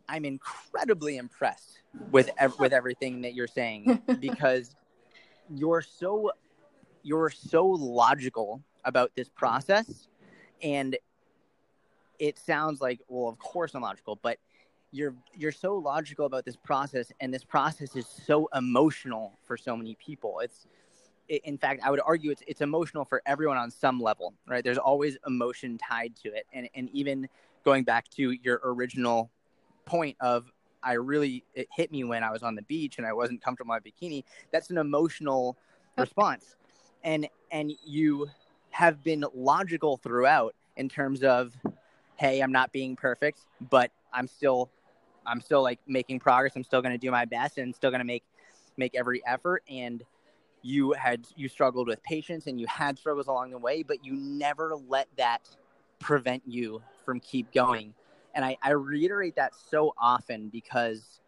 I'm 0.09 0.25
incredibly 0.25 1.17
impressed 1.17 1.81
with 2.11 2.29
ev- 2.37 2.57
with 2.59 2.73
everything 2.73 3.21
that 3.21 3.33
you're 3.33 3.47
saying 3.47 4.01
because 4.19 4.75
you're 5.49 5.81
so 5.81 6.31
you're 7.03 7.29
so 7.29 7.65
logical 7.65 8.61
about 8.83 9.11
this 9.15 9.29
process 9.29 10.07
and 10.61 10.97
it 12.17 12.37
sounds 12.37 12.81
like 12.81 12.99
well 13.07 13.29
of 13.29 13.37
course 13.37 13.75
I'm 13.75 13.81
logical 13.81 14.17
but 14.21 14.37
you're 14.91 15.13
you're 15.35 15.51
so 15.51 15.75
logical 15.75 16.25
about 16.25 16.45
this 16.45 16.55
process 16.55 17.11
and 17.19 17.33
this 17.33 17.43
process 17.43 17.95
is 17.95 18.07
so 18.07 18.49
emotional 18.55 19.37
for 19.45 19.55
so 19.57 19.75
many 19.77 19.95
people. 20.03 20.39
It's 20.39 20.65
in 21.45 21.59
fact 21.59 21.79
i 21.85 21.91
would 21.91 22.01
argue 22.03 22.31
it's 22.31 22.41
it's 22.47 22.61
emotional 22.61 23.05
for 23.05 23.21
everyone 23.27 23.55
on 23.55 23.69
some 23.69 23.99
level 23.99 24.33
right? 24.47 24.63
There's 24.63 24.79
always 24.79 25.15
emotion 25.27 25.77
tied 25.77 26.15
to 26.23 26.29
it. 26.29 26.47
And 26.53 26.67
and 26.73 26.89
even 26.89 27.29
going 27.63 27.83
back 27.83 28.09
to 28.11 28.31
your 28.31 28.59
original 28.63 29.29
point 29.89 30.15
of 30.19 30.51
I 30.81 30.93
really 30.93 31.43
it 31.53 31.67
hit 31.75 31.91
me 31.91 32.03
when 32.03 32.23
I 32.23 32.31
was 32.31 32.43
on 32.43 32.55
the 32.55 32.61
beach 32.61 32.97
and 32.97 33.07
I 33.07 33.11
wasn't 33.11 33.41
comfortable 33.41 33.73
in 33.73 33.81
my 33.83 34.07
bikini. 34.07 34.23
That's 34.51 34.69
an 34.69 34.77
emotional 34.77 35.57
response, 35.97 36.55
and 37.03 37.27
and 37.51 37.73
you 37.85 38.29
have 38.69 39.03
been 39.03 39.25
logical 39.33 39.97
throughout 39.97 40.55
in 40.77 40.87
terms 40.87 41.23
of, 41.23 41.53
hey, 42.17 42.41
I'm 42.41 42.51
not 42.51 42.71
being 42.71 42.95
perfect, 42.95 43.39
but 43.69 43.91
I'm 44.13 44.27
still, 44.27 44.69
I'm 45.25 45.41
still 45.41 45.63
like 45.63 45.79
making 45.87 46.19
progress. 46.19 46.53
I'm 46.55 46.63
still 46.63 46.81
going 46.81 46.93
to 46.93 46.97
do 46.97 47.11
my 47.11 47.25
best 47.25 47.57
and 47.57 47.75
still 47.75 47.89
going 47.89 47.99
to 47.99 48.05
make 48.05 48.23
make 48.77 48.95
every 48.95 49.21
effort. 49.25 49.63
And 49.69 50.03
you 50.61 50.93
had 50.93 51.25
you 51.35 51.49
struggled 51.49 51.87
with 51.87 52.01
patience 52.03 52.47
and 52.47 52.59
you 52.59 52.67
had 52.67 52.97
struggles 52.97 53.27
along 53.27 53.51
the 53.51 53.57
way, 53.57 53.83
but 53.83 54.05
you 54.05 54.13
never 54.13 54.75
let 54.87 55.07
that 55.17 55.49
prevent 55.99 56.43
you 56.45 56.81
from 57.03 57.19
keep 57.19 57.51
going 57.51 57.93
and 58.39 58.45
I, 58.45 58.57
I 58.63 58.69
reiterate 58.69 59.35
that 59.35 59.51
so 59.53 59.93
often 59.97 60.47
because 60.47 61.19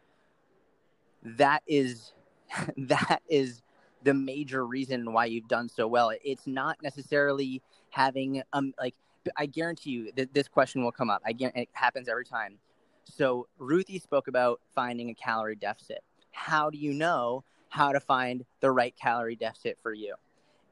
that 1.23 1.61
is 1.67 2.13
that 2.77 3.19
is 3.29 3.61
the 4.01 4.13
major 4.13 4.65
reason 4.65 5.11
why 5.11 5.25
you've 5.25 5.49
done 5.49 5.67
so 5.67 5.89
well. 5.89 6.13
It's 6.23 6.47
not 6.47 6.77
necessarily 6.81 7.61
having 7.89 8.43
um 8.53 8.73
like 8.79 8.95
I 9.35 9.45
guarantee 9.45 9.89
you 9.89 10.11
that 10.15 10.33
this 10.33 10.47
question 10.47 10.85
will 10.85 10.93
come 10.93 11.09
up. 11.09 11.21
I 11.25 11.33
guarantee 11.33 11.63
it 11.63 11.69
happens 11.73 12.07
every 12.07 12.23
time. 12.23 12.59
So 13.03 13.49
Ruthie 13.57 13.99
spoke 13.99 14.29
about 14.29 14.61
finding 14.73 15.09
a 15.09 15.13
calorie 15.13 15.57
deficit. 15.57 15.99
How 16.31 16.69
do 16.69 16.77
you 16.77 16.93
know 16.93 17.43
how 17.67 17.91
to 17.91 17.99
find 17.99 18.45
the 18.61 18.71
right 18.71 18.95
calorie 18.95 19.35
deficit 19.35 19.77
for 19.83 19.93
you? 19.93 20.15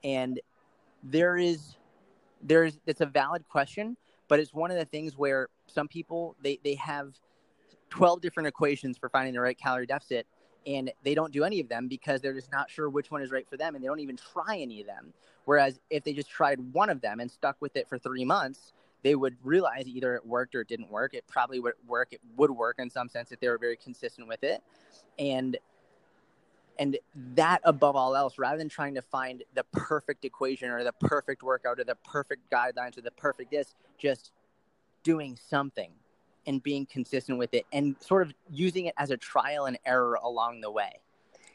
And 0.06 0.40
there 1.04 1.36
is 1.36 1.76
there's 2.42 2.80
it's 2.86 3.02
a 3.02 3.06
valid 3.06 3.44
question, 3.50 3.98
but 4.30 4.40
it's 4.40 4.54
one 4.54 4.72
of 4.72 4.78
the 4.78 4.86
things 4.86 5.18
where 5.18 5.50
some 5.70 5.88
people 5.88 6.36
they, 6.42 6.60
they 6.64 6.76
have 6.76 7.14
12 7.90 8.22
different 8.22 8.48
equations 8.48 8.98
for 8.98 9.10
finding 9.10 9.34
the 9.34 9.42
right 9.42 9.58
calorie 9.58 9.86
deficit 9.86 10.28
and 10.68 10.92
they 11.04 11.16
don't 11.16 11.32
do 11.32 11.44
any 11.44 11.60
of 11.60 11.70
them 11.70 11.88
because 11.88 12.22
they're 12.22 12.34
just 12.34 12.52
not 12.52 12.70
sure 12.70 12.90
which 12.90 13.12
one 13.12 13.22
is 13.22 13.32
right 13.32 13.48
for 13.50 13.58
them 13.58 13.76
and 13.76 13.84
they 13.84 13.88
don't 13.88 14.02
even 14.02 14.18
try 14.18 14.58
any 14.58 14.82
of 14.82 14.88
them. 14.88 15.14
Whereas 15.46 15.80
if 15.90 16.04
they 16.04 16.14
just 16.14 16.30
tried 16.30 16.60
one 16.74 16.90
of 16.90 17.02
them 17.02 17.20
and 17.20 17.32
stuck 17.32 17.56
with 17.62 17.76
it 17.76 17.88
for 17.88 17.98
three 17.98 18.26
months 18.26 18.74
they 19.02 19.16
would 19.16 19.38
realize 19.44 19.88
either 19.88 20.16
it 20.16 20.26
worked 20.26 20.56
or 20.56 20.62
it 20.62 20.68
didn't 20.68 20.92
work. 20.92 21.14
It 21.14 21.26
probably 21.28 21.60
would 21.60 21.74
work 21.88 22.10
it 22.12 22.22
would 22.36 22.52
work 22.52 22.78
in 22.80 22.90
some 22.90 23.10
sense 23.10 23.32
if 23.32 23.40
they 23.40 23.48
were 23.48 23.58
very 23.58 23.78
consistent 23.78 24.28
with 24.28 24.44
it. 24.44 24.62
And 25.18 25.58
and 26.78 26.98
that 27.36 27.60
above 27.66 27.96
all 27.96 28.16
else 28.16 28.38
rather 28.38 28.58
than 28.58 28.70
trying 28.70 28.96
to 28.96 29.02
find 29.02 29.44
the 29.54 29.66
perfect 29.74 30.24
equation 30.24 30.70
or 30.70 30.84
the 30.84 30.94
perfect 30.94 31.44
workout 31.44 31.80
or 31.80 31.84
the 31.84 31.96
perfect 32.06 32.50
guidelines 32.50 32.98
or 32.98 33.02
the 33.02 33.12
perfect 33.12 33.52
this 33.52 33.76
just 33.98 34.32
doing 35.04 35.38
something 35.50 35.92
and 36.48 36.64
being 36.64 36.86
consistent 36.86 37.38
with 37.38 37.54
it 37.54 37.66
and 37.74 37.96
sort 38.00 38.22
of 38.22 38.34
using 38.50 38.86
it 38.86 38.94
as 38.98 39.12
a 39.12 39.18
trial 39.18 39.66
and 39.66 39.78
error 39.86 40.18
along 40.24 40.62
the 40.62 40.72
way 40.72 40.92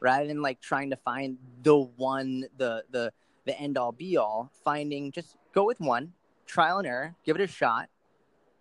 rather 0.01 0.27
than 0.27 0.43
like 0.43 0.61
trying 0.61 0.91
to 0.91 0.97
find 0.97 1.39
the 1.63 1.77
one 1.77 2.45
the 2.59 2.85
the 2.91 3.13
the 3.47 3.59
end 3.59 3.77
all 3.77 3.93
be 3.93 4.17
all 4.17 4.51
finding 4.65 5.11
just 5.11 5.37
go 5.53 5.65
with 5.65 5.81
one 5.81 6.13
trial 6.47 6.79
and 6.79 6.87
error 6.87 7.15
give 7.25 7.37
it 7.37 7.43
a 7.43 7.47
shot 7.47 7.89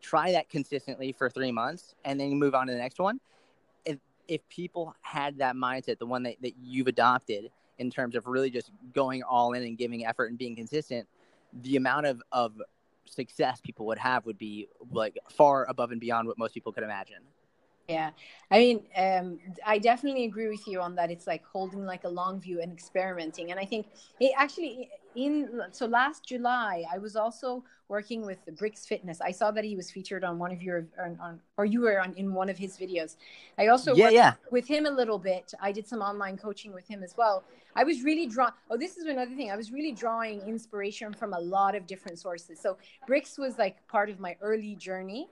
try 0.03 0.33
that 0.33 0.49
consistently 0.49 1.11
for 1.11 1.29
three 1.29 1.51
months 1.51 1.95
and 2.05 2.19
then 2.19 2.37
move 2.37 2.53
on 2.53 2.67
to 2.67 2.73
the 2.73 2.77
next 2.77 2.99
one. 2.99 3.19
If 3.85 3.97
if 4.27 4.47
people 4.49 4.93
had 5.01 5.37
that 5.39 5.55
mindset 5.55 5.97
the 5.97 6.05
one 6.05 6.23
that, 6.23 6.35
that 6.41 6.53
you've 6.61 6.87
adopted 6.87 7.49
in 7.79 7.89
terms 7.89 8.15
of 8.15 8.27
really 8.27 8.51
just 8.51 8.69
going 8.93 9.23
all 9.23 9.53
in 9.53 9.63
and 9.63 9.77
giving 9.77 10.05
effort 10.05 10.25
and 10.25 10.37
being 10.37 10.55
consistent 10.55 11.07
the 11.63 11.77
amount 11.77 12.05
of 12.05 12.21
of 12.31 12.61
success 13.05 13.59
people 13.61 13.85
would 13.87 13.97
have 13.97 14.25
would 14.25 14.37
be 14.37 14.67
like 14.91 15.17
far 15.29 15.65
above 15.65 15.91
and 15.91 15.99
beyond 15.99 16.27
what 16.27 16.37
most 16.37 16.53
people 16.53 16.71
could 16.71 16.83
imagine. 16.83 17.23
Yeah, 17.89 18.11
I 18.49 18.59
mean, 18.59 18.83
um, 18.95 19.39
I 19.65 19.77
definitely 19.77 20.23
agree 20.23 20.47
with 20.47 20.65
you 20.67 20.79
on 20.79 20.95
that. 20.95 21.11
It's 21.11 21.27
like 21.27 21.43
holding 21.45 21.85
like 21.85 22.05
a 22.05 22.09
long 22.09 22.39
view 22.39 22.61
and 22.61 22.71
experimenting. 22.71 23.51
And 23.51 23.59
I 23.59 23.65
think 23.65 23.87
it 24.21 24.31
actually 24.37 24.89
in 25.15 25.61
so 25.71 25.85
last 25.85 26.25
July, 26.25 26.85
I 26.91 26.97
was 26.97 27.15
also 27.15 27.63
working 27.89 28.25
with 28.25 28.43
the 28.45 28.51
Brix 28.51 28.87
Fitness. 28.87 29.19
I 29.21 29.31
saw 29.31 29.51
that 29.51 29.63
he 29.63 29.75
was 29.75 29.91
featured 29.91 30.23
on 30.23 30.39
one 30.39 30.51
of 30.51 30.61
your 30.61 30.87
on, 30.99 31.17
on 31.21 31.41
or 31.57 31.65
you 31.65 31.81
were 31.81 31.99
on 31.99 32.13
in 32.13 32.33
one 32.33 32.49
of 32.49 32.57
his 32.57 32.77
videos. 32.77 33.17
I 33.57 33.67
also 33.67 33.93
yeah, 33.95 34.09
yeah. 34.09 34.33
with 34.49 34.67
him 34.67 34.85
a 34.85 34.91
little 34.91 35.19
bit. 35.19 35.53
I 35.61 35.71
did 35.71 35.87
some 35.87 35.99
online 35.99 36.37
coaching 36.37 36.73
with 36.73 36.87
him 36.87 37.03
as 37.03 37.15
well. 37.17 37.43
I 37.75 37.83
was 37.83 38.03
really 38.03 38.27
drawn. 38.27 38.51
Oh, 38.69 38.77
this 38.77 38.97
is 38.97 39.05
another 39.05 39.35
thing. 39.35 39.51
I 39.51 39.55
was 39.55 39.71
really 39.71 39.91
drawing 39.91 40.41
inspiration 40.41 41.13
from 41.13 41.33
a 41.33 41.39
lot 41.39 41.75
of 41.75 41.85
different 41.85 42.17
sources. 42.19 42.59
So 42.59 42.77
Bricks 43.07 43.37
was 43.37 43.57
like 43.57 43.85
part 43.87 44.09
of 44.09 44.19
my 44.19 44.37
early 44.41 44.75
journey 44.75 45.27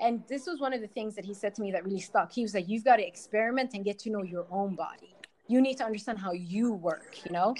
and 0.00 0.22
this 0.28 0.46
was 0.46 0.60
one 0.60 0.72
of 0.72 0.80
the 0.80 0.88
things 0.88 1.14
that 1.14 1.24
he 1.24 1.34
said 1.34 1.54
to 1.56 1.62
me 1.62 1.72
that 1.72 1.84
really 1.84 2.00
stuck. 2.00 2.32
He 2.32 2.42
was 2.42 2.54
like, 2.54 2.68
You've 2.68 2.84
got 2.84 2.96
to 2.96 3.06
experiment 3.06 3.74
and 3.74 3.84
get 3.84 3.98
to 4.00 4.10
know 4.10 4.22
your 4.22 4.46
own 4.50 4.74
body. 4.74 5.14
You 5.46 5.60
need 5.60 5.76
to 5.76 5.84
understand 5.84 6.18
how 6.18 6.32
you 6.32 6.72
work, 6.72 7.18
you 7.24 7.32
know? 7.32 7.54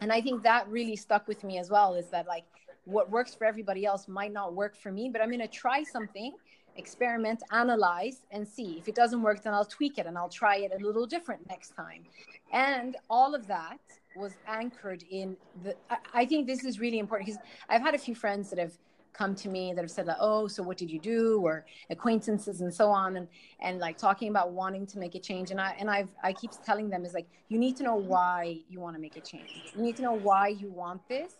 And 0.00 0.12
I 0.12 0.20
think 0.20 0.42
that 0.42 0.68
really 0.68 0.96
stuck 0.96 1.28
with 1.28 1.44
me 1.44 1.58
as 1.58 1.70
well 1.70 1.94
is 1.94 2.08
that 2.10 2.26
like 2.26 2.44
what 2.84 3.10
works 3.10 3.34
for 3.34 3.44
everybody 3.44 3.84
else 3.84 4.08
might 4.08 4.32
not 4.32 4.54
work 4.54 4.76
for 4.76 4.92
me, 4.92 5.08
but 5.10 5.22
I'm 5.22 5.28
going 5.28 5.40
to 5.40 5.48
try 5.48 5.82
something, 5.82 6.34
experiment, 6.76 7.42
analyze, 7.52 8.26
and 8.30 8.46
see. 8.46 8.76
If 8.78 8.88
it 8.88 8.94
doesn't 8.94 9.22
work, 9.22 9.42
then 9.42 9.54
I'll 9.54 9.64
tweak 9.64 9.98
it 9.98 10.06
and 10.06 10.18
I'll 10.18 10.28
try 10.28 10.56
it 10.56 10.72
a 10.78 10.84
little 10.84 11.06
different 11.06 11.48
next 11.48 11.74
time. 11.74 12.04
And 12.52 12.96
all 13.08 13.34
of 13.34 13.46
that 13.46 13.78
was 14.16 14.32
anchored 14.46 15.04
in 15.10 15.36
the, 15.62 15.74
I, 15.90 15.96
I 16.12 16.26
think 16.26 16.46
this 16.46 16.64
is 16.64 16.78
really 16.78 16.98
important 16.98 17.26
because 17.26 17.40
I've 17.68 17.82
had 17.82 17.94
a 17.94 17.98
few 17.98 18.14
friends 18.14 18.50
that 18.50 18.58
have 18.58 18.76
come 19.14 19.34
to 19.36 19.48
me 19.48 19.72
that 19.72 19.80
have 19.80 19.90
said 19.90 20.06
like, 20.06 20.16
oh, 20.20 20.46
so 20.46 20.62
what 20.62 20.76
did 20.76 20.90
you 20.90 20.98
do? 20.98 21.40
Or 21.40 21.64
acquaintances 21.88 22.60
and 22.60 22.72
so 22.72 22.88
on. 22.88 23.16
And, 23.16 23.28
and 23.60 23.78
like 23.78 23.96
talking 23.96 24.28
about 24.28 24.52
wanting 24.52 24.86
to 24.88 24.98
make 24.98 25.14
a 25.14 25.20
change. 25.20 25.50
And 25.50 25.60
I, 25.60 25.74
and 25.78 25.88
I've, 25.88 26.10
I 26.22 26.32
keep 26.32 26.50
telling 26.64 26.90
them 26.90 27.04
is 27.04 27.14
like, 27.14 27.26
you 27.48 27.58
need 27.58 27.76
to 27.76 27.82
know 27.82 27.94
why 27.94 28.58
you 28.68 28.80
want 28.80 28.96
to 28.96 29.00
make 29.00 29.16
a 29.16 29.20
change. 29.20 29.72
You 29.74 29.82
need 29.82 29.96
to 29.96 30.02
know 30.02 30.12
why 30.14 30.48
you 30.48 30.68
want 30.68 31.00
this. 31.08 31.36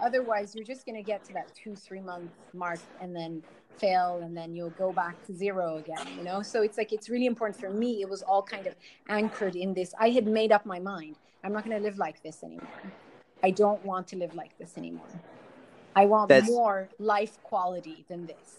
Otherwise 0.00 0.54
you're 0.54 0.64
just 0.64 0.86
going 0.86 0.96
to 0.96 1.02
get 1.02 1.24
to 1.24 1.32
that 1.34 1.52
two, 1.54 1.74
three 1.74 2.00
month 2.00 2.30
mark 2.54 2.80
and 3.00 3.14
then 3.14 3.42
fail 3.78 4.20
and 4.22 4.36
then 4.36 4.54
you'll 4.54 4.70
go 4.70 4.92
back 4.92 5.22
to 5.26 5.34
zero 5.34 5.76
again 5.76 6.06
you 6.16 6.24
know 6.24 6.40
so 6.40 6.62
it's 6.62 6.78
like 6.78 6.94
it's 6.94 7.10
really 7.10 7.26
important 7.26 7.58
for 7.58 7.70
me 7.70 8.00
it 8.00 8.08
was 8.08 8.22
all 8.22 8.42
kind 8.42 8.66
of 8.66 8.74
anchored 9.08 9.54
in 9.54 9.74
this 9.74 9.92
i 10.00 10.08
had 10.08 10.26
made 10.26 10.50
up 10.50 10.64
my 10.64 10.78
mind 10.78 11.16
i'm 11.44 11.52
not 11.52 11.62
going 11.62 11.76
to 11.76 11.82
live 11.82 11.98
like 11.98 12.22
this 12.22 12.42
anymore 12.42 12.66
i 13.42 13.50
don't 13.50 13.84
want 13.84 14.08
to 14.08 14.16
live 14.16 14.34
like 14.34 14.56
this 14.58 14.78
anymore 14.78 15.04
I 15.96 16.04
want 16.04 16.28
That's, 16.28 16.46
more 16.46 16.90
life 16.98 17.42
quality 17.42 18.04
than 18.06 18.26
this. 18.26 18.58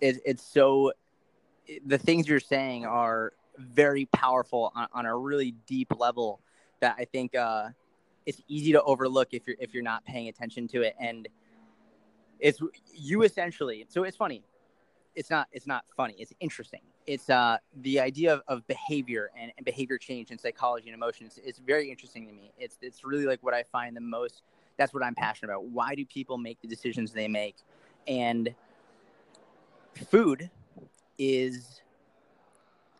It, 0.00 0.20
it's 0.24 0.42
so, 0.42 0.92
the 1.84 1.98
things 1.98 2.28
you're 2.28 2.38
saying 2.38 2.86
are 2.86 3.32
very 3.58 4.06
powerful 4.06 4.72
on, 4.76 4.86
on 4.92 5.06
a 5.06 5.16
really 5.16 5.54
deep 5.66 5.88
level 5.98 6.40
that 6.80 6.94
I 6.98 7.04
think 7.04 7.34
uh, 7.34 7.70
it's 8.24 8.40
easy 8.46 8.72
to 8.72 8.82
overlook 8.82 9.28
if 9.32 9.46
you're 9.46 9.56
if 9.58 9.74
you're 9.74 9.82
not 9.82 10.04
paying 10.04 10.28
attention 10.28 10.68
to 10.68 10.82
it. 10.82 10.94
And 11.00 11.28
it's 12.38 12.60
you 12.92 13.22
essentially. 13.22 13.86
So 13.88 14.04
it's 14.04 14.16
funny. 14.16 14.44
It's 15.14 15.30
not. 15.30 15.48
It's 15.52 15.66
not 15.66 15.84
funny. 15.96 16.14
It's 16.18 16.32
interesting. 16.40 16.80
It's 17.06 17.30
uh, 17.30 17.58
the 17.82 18.00
idea 18.00 18.32
of, 18.34 18.42
of 18.48 18.66
behavior 18.66 19.30
and, 19.38 19.52
and 19.56 19.64
behavior 19.64 19.98
change 19.98 20.30
in 20.30 20.38
psychology 20.38 20.88
and 20.88 20.94
emotions. 20.94 21.38
It's 21.44 21.58
very 21.58 21.90
interesting 21.90 22.26
to 22.26 22.32
me. 22.32 22.52
It's 22.58 22.76
it's 22.80 23.04
really 23.04 23.26
like 23.26 23.42
what 23.42 23.54
I 23.54 23.62
find 23.62 23.96
the 23.96 24.00
most 24.00 24.42
that's 24.76 24.92
what 24.92 25.02
I'm 25.04 25.14
passionate 25.14 25.52
about. 25.52 25.66
Why 25.66 25.94
do 25.94 26.04
people 26.04 26.38
make 26.38 26.60
the 26.60 26.68
decisions 26.68 27.12
they 27.12 27.28
make? 27.28 27.56
And 28.06 28.54
food 30.08 30.50
is 31.18 31.80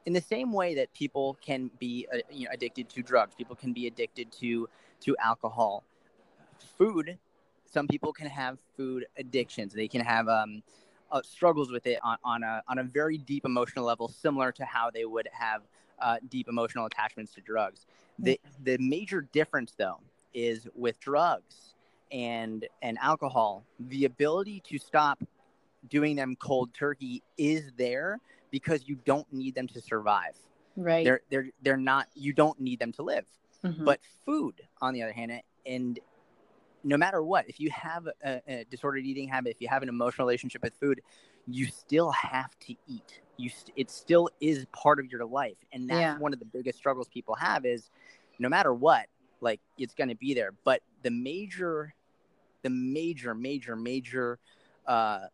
in 0.06 0.12
the 0.12 0.20
same 0.20 0.52
way 0.52 0.74
that 0.74 0.92
people 0.92 1.36
can 1.40 1.70
be 1.78 2.06
uh, 2.12 2.18
you 2.30 2.44
know, 2.44 2.50
addicted 2.52 2.88
to 2.90 3.02
drugs, 3.02 3.34
people 3.34 3.56
can 3.56 3.72
be 3.72 3.86
addicted 3.86 4.30
to 4.32 4.68
to 5.00 5.16
alcohol. 5.22 5.84
Food, 6.78 7.18
some 7.66 7.88
people 7.88 8.12
can 8.12 8.26
have 8.26 8.58
food 8.76 9.06
addictions. 9.16 9.72
They 9.72 9.88
can 9.88 10.00
have 10.00 10.28
um, 10.28 10.62
uh, 11.10 11.20
struggles 11.22 11.70
with 11.70 11.86
it 11.86 11.98
on, 12.02 12.18
on 12.24 12.42
a 12.42 12.62
on 12.68 12.78
a 12.78 12.84
very 12.84 13.18
deep 13.18 13.44
emotional 13.44 13.84
level, 13.84 14.08
similar 14.08 14.52
to 14.52 14.64
how 14.64 14.90
they 14.90 15.04
would 15.04 15.28
have 15.32 15.62
uh, 16.00 16.16
deep 16.28 16.48
emotional 16.48 16.86
attachments 16.86 17.32
to 17.34 17.40
drugs. 17.40 17.86
The 18.18 18.40
the 18.62 18.78
major 18.78 19.22
difference, 19.32 19.74
though, 19.76 20.00
is 20.34 20.66
with 20.74 21.00
drugs 21.00 21.74
and 22.12 22.66
and 22.82 22.98
alcohol, 23.00 23.64
the 23.78 24.04
ability 24.04 24.62
to 24.68 24.78
stop 24.78 25.22
doing 25.88 26.16
them 26.16 26.36
cold 26.36 26.72
turkey 26.74 27.22
is 27.36 27.72
there 27.76 28.20
because 28.50 28.86
you 28.86 28.96
don't 29.04 29.30
need 29.32 29.54
them 29.54 29.66
to 29.68 29.80
survive. 29.80 30.36
Right. 30.76 31.04
They're 31.04 31.20
they're 31.30 31.48
they're 31.62 31.76
not 31.76 32.08
you 32.14 32.32
don't 32.32 32.58
need 32.60 32.78
them 32.78 32.92
to 32.92 33.02
live. 33.02 33.26
Mm-hmm. 33.64 33.84
But 33.84 34.00
food, 34.26 34.60
on 34.82 34.92
the 34.92 35.02
other 35.02 35.12
hand, 35.12 35.32
and 35.64 35.98
no 36.84 36.98
matter 36.98 37.22
what, 37.22 37.48
if 37.48 37.58
you 37.58 37.70
have 37.70 38.06
a, 38.22 38.40
a, 38.46 38.64
disordered 38.64 39.06
eating 39.06 39.26
habit, 39.26 39.52
if 39.52 39.60
you 39.60 39.68
have 39.68 39.82
an 39.82 39.88
emotional 39.88 40.26
relationship 40.26 40.62
with 40.62 40.74
food, 40.74 41.00
you 41.46 41.66
still 41.66 42.10
have 42.10 42.58
to 42.60 42.74
eat. 42.86 43.22
You 43.38 43.48
st- 43.48 43.72
it 43.74 43.90
still 43.90 44.28
is 44.40 44.66
part 44.66 45.00
of 45.00 45.10
your 45.10 45.24
life, 45.24 45.56
and 45.72 45.88
that's 45.88 45.98
yeah. 45.98 46.18
one 46.18 46.34
of 46.34 46.38
the 46.38 46.44
biggest 46.44 46.78
struggles 46.78 47.08
people 47.08 47.34
have 47.36 47.64
is 47.64 47.90
no 48.38 48.48
matter 48.48 48.72
what, 48.74 49.06
like 49.40 49.60
it's 49.78 49.94
going 49.94 50.08
to 50.08 50.14
be 50.16 50.34
there. 50.34 50.52
But 50.64 50.80
the 51.02 51.10
major, 51.10 51.94
the 52.62 52.70
major, 52.70 53.34
major, 53.34 53.76
major 53.76 54.38
uh, 54.86 55.26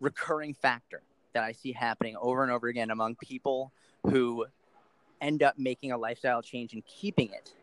recurring 0.00 0.54
factor 0.54 1.02
that 1.32 1.42
I 1.44 1.52
see 1.52 1.72
happening 1.72 2.16
over 2.20 2.42
and 2.42 2.52
over 2.52 2.68
again 2.68 2.90
among 2.90 3.16
people 3.16 3.72
who 4.10 4.46
end 5.20 5.42
up 5.42 5.58
making 5.58 5.92
a 5.92 5.98
lifestyle 5.98 6.42
change 6.42 6.72
and 6.72 6.84
keeping 6.86 7.30
it 7.30 7.54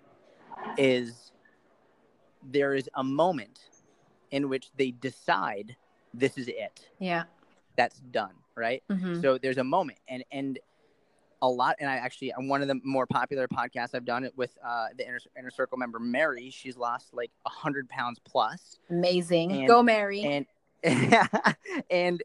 is 0.77 1.31
there 2.51 2.73
is 2.73 2.89
a 2.95 3.03
moment 3.03 3.59
in 4.31 4.49
which 4.49 4.69
they 4.77 4.91
decide 4.91 5.75
this 6.13 6.37
is 6.37 6.47
it. 6.47 6.89
Yeah. 6.99 7.23
That's 7.75 7.99
done, 8.11 8.33
right? 8.55 8.83
Mm-hmm. 8.89 9.21
So 9.21 9.37
there's 9.37 9.57
a 9.57 9.63
moment 9.63 9.99
and 10.07 10.23
and 10.31 10.59
a 11.41 11.49
lot, 11.49 11.75
and 11.79 11.89
I 11.89 11.95
actually 11.95 12.33
I'm 12.33 12.47
one 12.47 12.61
of 12.61 12.67
the 12.67 12.79
more 12.83 13.05
popular 13.05 13.47
podcasts 13.47 13.93
I've 13.93 14.05
done 14.05 14.23
it 14.23 14.33
with 14.37 14.57
uh, 14.65 14.87
the 14.97 15.05
inner, 15.05 15.19
inner 15.37 15.51
circle 15.51 15.77
member 15.77 15.99
Mary. 15.99 16.49
She's 16.49 16.77
lost 16.77 17.13
like 17.13 17.31
a 17.45 17.49
hundred 17.49 17.89
pounds 17.89 18.19
plus. 18.23 18.79
Amazing, 18.89 19.51
and, 19.51 19.67
go 19.67 19.83
Mary. 19.83 20.23
And 20.23 20.45
and 21.89 22.21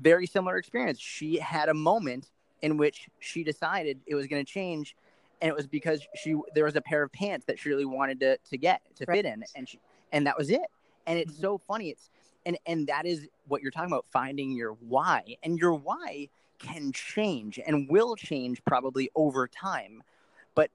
very 0.00 0.26
similar 0.26 0.56
experience. 0.56 0.98
She 0.98 1.38
had 1.38 1.68
a 1.68 1.74
moment 1.74 2.30
in 2.62 2.76
which 2.76 3.08
she 3.18 3.44
decided 3.44 4.00
it 4.06 4.14
was 4.14 4.26
going 4.26 4.44
to 4.44 4.50
change, 4.50 4.96
and 5.42 5.48
it 5.48 5.54
was 5.54 5.66
because 5.66 6.00
she 6.14 6.34
there 6.54 6.64
was 6.64 6.76
a 6.76 6.80
pair 6.80 7.02
of 7.02 7.12
pants 7.12 7.46
that 7.46 7.58
she 7.58 7.68
really 7.68 7.84
wanted 7.84 8.20
to 8.20 8.38
to 8.50 8.56
get 8.56 8.80
to 8.96 9.04
right. 9.06 9.16
fit 9.16 9.26
in, 9.26 9.44
and 9.54 9.68
she 9.68 9.78
and 10.12 10.26
that 10.26 10.36
was 10.38 10.50
it. 10.50 10.62
And 11.06 11.18
it's 11.18 11.32
mm-hmm. 11.32 11.42
so 11.42 11.58
funny. 11.58 11.90
It's 11.90 12.10
and 12.46 12.58
and 12.66 12.86
that 12.86 13.06
is 13.06 13.26
what 13.48 13.62
you're 13.62 13.70
talking 13.70 13.92
about 13.92 14.06
finding 14.10 14.52
your 14.52 14.72
why, 14.72 15.36
and 15.42 15.58
your 15.58 15.74
why 15.74 16.28
can 16.58 16.92
change 16.92 17.58
and 17.64 17.88
will 17.88 18.16
change 18.16 18.64
probably 18.64 19.10
over 19.14 19.46
time 19.48 20.02
but 20.54 20.70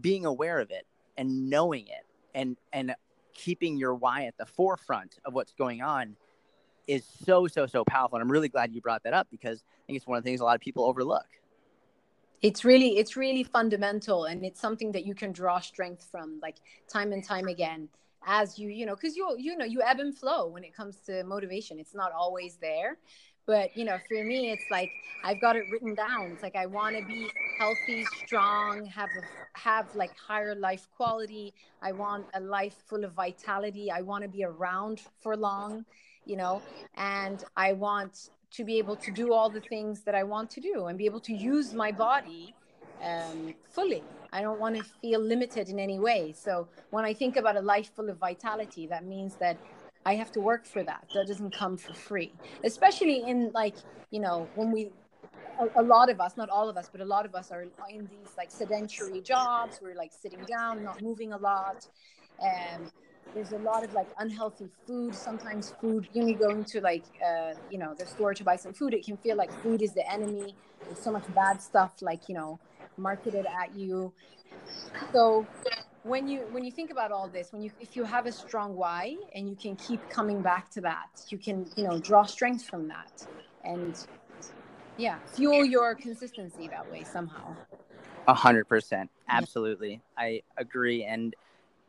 being 0.00 0.26
aware 0.26 0.58
of 0.58 0.70
it 0.70 0.86
and 1.16 1.48
knowing 1.50 1.86
it 1.86 2.06
and 2.34 2.56
and 2.72 2.94
keeping 3.32 3.76
your 3.76 3.94
why 3.94 4.24
at 4.24 4.36
the 4.38 4.46
forefront 4.46 5.18
of 5.24 5.34
what's 5.34 5.52
going 5.52 5.82
on 5.82 6.16
is 6.86 7.04
so 7.24 7.46
so 7.46 7.66
so 7.66 7.84
powerful. 7.84 8.16
And 8.16 8.22
i'm 8.22 8.30
really 8.30 8.48
glad 8.48 8.74
you 8.74 8.80
brought 8.80 9.02
that 9.04 9.14
up 9.14 9.28
because 9.30 9.62
i 9.62 9.86
think 9.86 9.96
it's 9.96 10.06
one 10.06 10.18
of 10.18 10.24
the 10.24 10.30
things 10.30 10.40
a 10.40 10.44
lot 10.44 10.54
of 10.54 10.60
people 10.60 10.84
overlook. 10.84 11.26
It's 12.42 12.64
really 12.64 12.96
it's 12.96 13.16
really 13.16 13.44
fundamental 13.44 14.24
and 14.24 14.44
it's 14.44 14.60
something 14.60 14.92
that 14.92 15.04
you 15.04 15.14
can 15.14 15.30
draw 15.32 15.60
strength 15.60 16.08
from 16.10 16.38
like 16.42 16.56
time 16.88 17.12
and 17.12 17.22
time 17.22 17.48
again 17.48 17.88
as 18.26 18.58
you 18.58 18.68
you 18.68 18.86
know 18.86 18.94
because 18.94 19.16
you 19.16 19.36
you 19.38 19.56
know 19.56 19.64
you 19.64 19.82
ebb 19.82 20.00
and 20.00 20.16
flow 20.16 20.46
when 20.46 20.64
it 20.64 20.74
comes 20.74 20.96
to 21.06 21.22
motivation. 21.24 21.78
It's 21.78 21.94
not 21.94 22.12
always 22.12 22.56
there 22.56 22.98
but 23.50 23.76
you 23.76 23.84
know 23.84 23.98
for 24.08 24.22
me 24.22 24.52
it's 24.54 24.68
like 24.70 24.92
i've 25.24 25.40
got 25.40 25.56
it 25.56 25.64
written 25.72 25.92
down. 25.94 26.30
It's 26.32 26.42
like 26.42 26.56
i 26.64 26.66
want 26.66 26.96
to 26.96 27.04
be 27.04 27.22
healthy 27.58 28.04
strong 28.24 28.86
have 28.86 29.10
a, 29.20 29.22
have 29.58 29.86
like 30.02 30.14
higher 30.16 30.54
life 30.54 30.86
quality. 30.96 31.52
I 31.82 31.90
want 32.04 32.26
a 32.34 32.40
life 32.40 32.76
full 32.88 33.04
of 33.04 33.12
vitality. 33.12 33.90
I 33.90 34.02
want 34.10 34.22
to 34.22 34.30
be 34.38 34.44
around 34.44 34.96
for 35.22 35.36
long 35.36 35.84
you 36.26 36.36
know 36.36 36.62
and 36.96 37.38
i 37.56 37.72
want 37.72 38.14
to 38.56 38.62
be 38.62 38.74
able 38.82 38.96
to 39.06 39.10
do 39.10 39.32
all 39.32 39.48
the 39.58 39.64
things 39.72 40.02
that 40.06 40.14
i 40.14 40.22
want 40.34 40.48
to 40.56 40.60
do 40.60 40.74
and 40.86 40.98
be 40.98 41.06
able 41.06 41.24
to 41.30 41.34
use 41.34 41.72
my 41.72 41.90
body 41.90 42.54
um, 43.02 43.54
fully. 43.76 44.02
I 44.30 44.42
don't 44.42 44.60
want 44.60 44.76
to 44.76 44.84
feel 45.00 45.20
limited 45.20 45.70
in 45.70 45.78
any 45.80 45.98
way. 45.98 46.34
So 46.46 46.68
when 46.90 47.04
i 47.10 47.12
think 47.20 47.36
about 47.42 47.56
a 47.56 47.64
life 47.74 47.90
full 47.96 48.08
of 48.10 48.16
vitality 48.18 48.86
that 48.92 49.04
means 49.14 49.32
that 49.44 49.56
I 50.06 50.14
have 50.14 50.32
to 50.32 50.40
work 50.40 50.66
for 50.66 50.82
that. 50.82 51.06
That 51.14 51.26
doesn't 51.26 51.54
come 51.54 51.76
for 51.76 51.92
free, 51.92 52.32
especially 52.64 53.22
in 53.26 53.50
like, 53.52 53.76
you 54.10 54.20
know, 54.20 54.48
when 54.54 54.72
we, 54.72 54.90
a, 55.60 55.80
a, 55.80 55.82
lot 55.82 56.08
of 56.08 56.20
us, 56.20 56.36
not 56.36 56.48
all 56.48 56.68
of 56.68 56.76
us, 56.76 56.88
but 56.90 57.00
a 57.00 57.04
lot 57.04 57.26
of 57.26 57.34
us 57.34 57.50
are 57.50 57.62
in 57.90 58.08
these 58.10 58.34
like 58.38 58.50
sedentary 58.50 59.20
jobs. 59.20 59.78
We're 59.82 59.94
like 59.94 60.12
sitting 60.12 60.40
down, 60.46 60.82
not 60.82 61.02
moving 61.02 61.32
a 61.32 61.36
lot. 61.36 61.86
And 62.42 62.90
there's 63.34 63.52
a 63.52 63.58
lot 63.58 63.84
of 63.84 63.92
like 63.92 64.08
unhealthy 64.18 64.70
food. 64.86 65.14
Sometimes 65.14 65.74
food, 65.80 66.08
when 66.12 66.28
you 66.28 66.36
go 66.36 66.48
into 66.48 66.80
like, 66.80 67.04
uh, 67.24 67.52
you 67.70 67.78
know, 67.78 67.94
the 67.94 68.06
store 68.06 68.32
to 68.32 68.42
buy 68.42 68.56
some 68.56 68.72
food, 68.72 68.94
it 68.94 69.04
can 69.04 69.18
feel 69.18 69.36
like 69.36 69.52
food 69.62 69.82
is 69.82 69.92
the 69.92 70.10
enemy. 70.10 70.54
There's 70.84 70.98
so 70.98 71.12
much 71.12 71.24
bad 71.34 71.60
stuff 71.60 71.92
like, 72.00 72.28
you 72.28 72.34
know, 72.34 72.58
marketed 72.96 73.46
at 73.46 73.76
you. 73.76 74.12
So 75.12 75.46
when 76.02 76.26
you 76.26 76.40
when 76.50 76.64
you 76.64 76.70
think 76.70 76.90
about 76.90 77.12
all 77.12 77.28
this 77.28 77.52
when 77.52 77.62
you 77.62 77.70
if 77.80 77.94
you 77.94 78.04
have 78.04 78.26
a 78.26 78.32
strong 78.32 78.74
why 78.74 79.14
and 79.34 79.48
you 79.48 79.54
can 79.54 79.76
keep 79.76 80.00
coming 80.08 80.40
back 80.40 80.70
to 80.70 80.80
that 80.80 81.08
you 81.28 81.36
can 81.36 81.66
you 81.76 81.84
know 81.84 81.98
draw 81.98 82.22
strength 82.22 82.64
from 82.64 82.88
that 82.88 83.26
and 83.64 84.06
yeah 84.96 85.18
fuel 85.34 85.64
your 85.64 85.94
consistency 85.94 86.68
that 86.68 86.90
way 86.90 87.04
somehow. 87.04 87.54
A 88.28 88.34
hundred 88.34 88.68
percent. 88.68 89.10
Absolutely. 89.28 90.00
Yeah. 90.18 90.24
i 90.24 90.42
agree. 90.56 91.04
And 91.04 91.34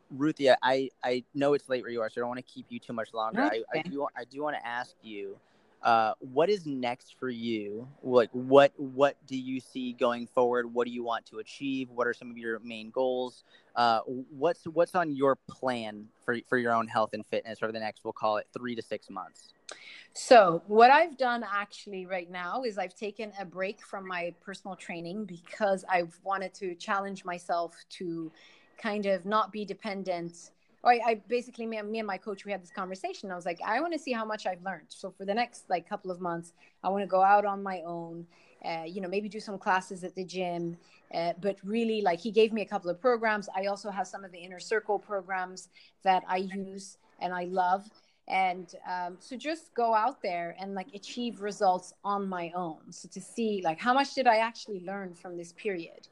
Ruthie 0.09 0.49
i 0.49 0.89
i 1.03 1.23
know 1.33 1.53
it's 1.53 1.69
late 1.69 1.83
where 1.83 1.91
you 1.91 2.01
are 2.01 2.09
so 2.09 2.19
i 2.19 2.21
don't 2.21 2.29
want 2.29 2.45
to 2.45 2.53
keep 2.53 2.65
you 2.69 2.79
too 2.79 2.93
much 2.93 3.13
longer. 3.13 3.43
Okay. 3.43 3.63
I, 3.73 3.79
I 3.79 3.81
do 3.83 4.07
i 4.15 4.23
do 4.25 4.43
want 4.43 4.55
to 4.55 4.65
ask 4.65 4.95
you 5.01 5.37
uh, 5.83 6.13
what 6.19 6.49
is 6.49 6.65
next 6.65 7.15
for 7.19 7.29
you? 7.29 7.87
Like, 8.03 8.29
what 8.33 8.71
what 8.77 9.15
do 9.25 9.37
you 9.37 9.59
see 9.59 9.93
going 9.93 10.27
forward? 10.27 10.71
What 10.71 10.85
do 10.85 10.93
you 10.93 11.03
want 11.03 11.25
to 11.27 11.39
achieve? 11.39 11.89
What 11.89 12.07
are 12.07 12.13
some 12.13 12.29
of 12.29 12.37
your 12.37 12.59
main 12.59 12.91
goals? 12.91 13.43
Uh, 13.75 14.01
what's 14.05 14.65
what's 14.65 14.93
on 14.93 15.15
your 15.15 15.37
plan 15.49 16.07
for 16.23 16.37
for 16.47 16.57
your 16.57 16.73
own 16.73 16.87
health 16.87 17.13
and 17.13 17.25
fitness 17.25 17.59
over 17.63 17.71
the 17.71 17.79
next, 17.79 18.03
we'll 18.03 18.13
call 18.13 18.37
it 18.37 18.47
three 18.53 18.75
to 18.75 18.81
six 18.81 19.09
months? 19.09 19.53
So, 20.13 20.61
what 20.67 20.91
I've 20.91 21.17
done 21.17 21.43
actually 21.49 22.05
right 22.05 22.29
now 22.29 22.63
is 22.63 22.77
I've 22.77 22.95
taken 22.95 23.31
a 23.39 23.45
break 23.45 23.81
from 23.81 24.07
my 24.07 24.33
personal 24.43 24.75
training 24.75 25.25
because 25.25 25.85
I've 25.89 26.19
wanted 26.23 26.53
to 26.55 26.75
challenge 26.75 27.23
myself 27.23 27.75
to 27.91 28.31
kind 28.77 29.05
of 29.05 29.25
not 29.25 29.51
be 29.51 29.63
dependent 29.63 30.51
I, 30.83 30.99
I 31.05 31.21
basically 31.27 31.65
me, 31.65 31.81
me 31.81 31.99
and 31.99 32.07
my 32.07 32.17
coach 32.17 32.45
we 32.45 32.51
had 32.51 32.61
this 32.61 32.71
conversation. 32.71 33.31
I 33.31 33.35
was 33.35 33.45
like, 33.45 33.59
I 33.65 33.79
want 33.81 33.93
to 33.93 33.99
see 33.99 34.11
how 34.11 34.25
much 34.25 34.45
I've 34.45 34.63
learned. 34.63 34.87
So 34.89 35.11
for 35.11 35.25
the 35.25 35.33
next 35.33 35.69
like 35.69 35.87
couple 35.87 36.11
of 36.11 36.19
months, 36.19 36.53
I 36.83 36.89
want 36.89 37.03
to 37.03 37.07
go 37.07 37.21
out 37.21 37.45
on 37.45 37.61
my 37.61 37.81
own. 37.85 38.25
Uh, 38.63 38.83
you 38.85 39.01
know, 39.01 39.07
maybe 39.07 39.27
do 39.27 39.39
some 39.39 39.57
classes 39.57 40.03
at 40.03 40.15
the 40.15 40.23
gym. 40.23 40.77
Uh, 41.13 41.33
but 41.41 41.57
really, 41.63 42.01
like 42.01 42.19
he 42.19 42.31
gave 42.31 42.53
me 42.53 42.61
a 42.61 42.65
couple 42.65 42.89
of 42.89 42.99
programs. 42.99 43.49
I 43.55 43.65
also 43.65 43.89
have 43.89 44.07
some 44.07 44.23
of 44.23 44.31
the 44.31 44.39
inner 44.39 44.59
circle 44.59 44.97
programs 44.97 45.69
that 46.03 46.23
I 46.27 46.37
use 46.37 46.97
and 47.19 47.33
I 47.33 47.45
love. 47.45 47.89
And 48.27 48.73
um, 48.89 49.17
so 49.19 49.35
just 49.35 49.73
go 49.73 49.93
out 49.93 50.21
there 50.21 50.55
and 50.59 50.73
like 50.73 50.87
achieve 50.93 51.41
results 51.41 51.93
on 52.03 52.27
my 52.27 52.51
own. 52.55 52.91
So 52.91 53.09
to 53.09 53.19
see 53.21 53.61
like 53.63 53.79
how 53.79 53.93
much 53.93 54.13
did 54.13 54.27
I 54.27 54.37
actually 54.37 54.81
learn 54.85 55.13
from 55.13 55.37
this 55.37 55.51
period? 55.53 56.07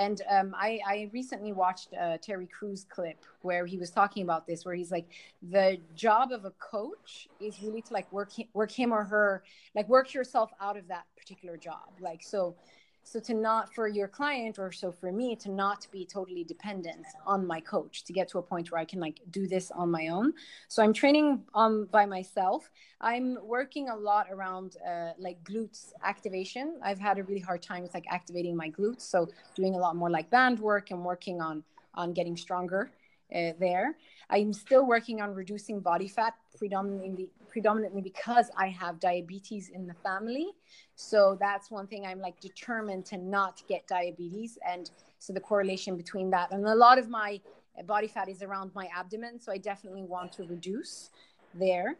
And 0.00 0.22
um, 0.30 0.54
I, 0.56 0.80
I, 0.86 1.10
recently 1.12 1.52
watched 1.52 1.92
a 1.92 2.16
Terry 2.16 2.46
Crews 2.46 2.86
clip 2.88 3.22
where 3.42 3.66
he 3.66 3.76
was 3.76 3.90
talking 3.90 4.22
about 4.22 4.46
this, 4.46 4.64
where 4.64 4.74
he's 4.74 4.90
like, 4.90 5.06
the 5.42 5.76
job 5.94 6.32
of 6.32 6.46
a 6.46 6.52
coach 6.52 7.28
is 7.38 7.62
really 7.62 7.82
to 7.82 7.92
like 7.92 8.10
work 8.10 8.30
work 8.54 8.70
him 8.70 8.92
or 8.92 9.04
her, 9.04 9.42
like 9.74 9.86
work 9.90 10.14
yourself 10.14 10.52
out 10.58 10.78
of 10.78 10.88
that 10.88 11.04
particular 11.18 11.58
job. 11.58 11.90
Like 12.00 12.22
so, 12.22 12.56
so 13.02 13.18
to 13.20 13.34
not 13.34 13.74
for 13.74 13.88
your 13.88 14.08
client 14.08 14.58
or 14.58 14.70
so 14.72 14.92
for 14.92 15.10
me 15.10 15.34
to 15.36 15.50
not 15.50 15.86
be 15.90 16.04
totally 16.04 16.44
dependent 16.44 17.06
on 17.26 17.46
my 17.46 17.60
coach 17.60 18.04
to 18.04 18.12
get 18.12 18.28
to 18.28 18.38
a 18.38 18.42
point 18.42 18.70
where 18.70 18.80
i 18.80 18.84
can 18.84 19.00
like 19.00 19.20
do 19.30 19.46
this 19.46 19.70
on 19.70 19.90
my 19.90 20.08
own. 20.08 20.32
So 20.68 20.82
i'm 20.82 20.92
training 20.92 21.42
um 21.54 21.88
by 21.90 22.06
myself. 22.06 22.70
I'm 23.00 23.38
working 23.42 23.88
a 23.88 23.96
lot 23.96 24.26
around 24.30 24.76
uh, 24.86 25.12
like 25.18 25.42
glutes 25.42 25.92
activation. 26.04 26.78
I've 26.82 26.98
had 26.98 27.18
a 27.18 27.24
really 27.24 27.40
hard 27.40 27.62
time 27.62 27.82
with 27.82 27.94
like 27.94 28.04
activating 28.10 28.54
my 28.56 28.70
glutes. 28.70 29.02
So 29.02 29.28
doing 29.54 29.74
a 29.74 29.78
lot 29.78 29.96
more 29.96 30.10
like 30.10 30.28
band 30.30 30.58
work 30.60 30.90
and 30.90 31.04
working 31.04 31.40
on 31.40 31.64
on 31.94 32.12
getting 32.12 32.36
stronger 32.36 32.92
uh, 33.34 33.52
there 33.58 33.96
i'm 34.30 34.52
still 34.52 34.86
working 34.86 35.20
on 35.20 35.34
reducing 35.34 35.80
body 35.80 36.08
fat 36.08 36.34
predominantly 36.56 37.28
predominantly 37.50 38.00
because 38.00 38.50
I 38.56 38.68
have 38.68 39.00
diabetes 39.00 39.68
in 39.68 39.86
the 39.86 39.94
family. 39.94 40.50
So 40.94 41.36
that's 41.38 41.70
one 41.70 41.86
thing 41.86 42.06
I'm 42.06 42.20
like 42.20 42.40
determined 42.40 43.04
to 43.06 43.18
not 43.18 43.62
get 43.68 43.86
diabetes. 43.86 44.58
And 44.66 44.90
so 45.18 45.32
the 45.32 45.40
correlation 45.40 45.96
between 45.96 46.30
that 46.30 46.52
and 46.52 46.64
a 46.64 46.74
lot 46.74 46.98
of 46.98 47.08
my 47.08 47.40
body 47.86 48.08
fat 48.08 48.28
is 48.28 48.42
around 48.42 48.70
my 48.74 48.88
abdomen. 48.96 49.40
So 49.40 49.52
I 49.52 49.58
definitely 49.58 50.04
want 50.04 50.32
to 50.32 50.44
reduce 50.44 51.10
there. 51.54 51.96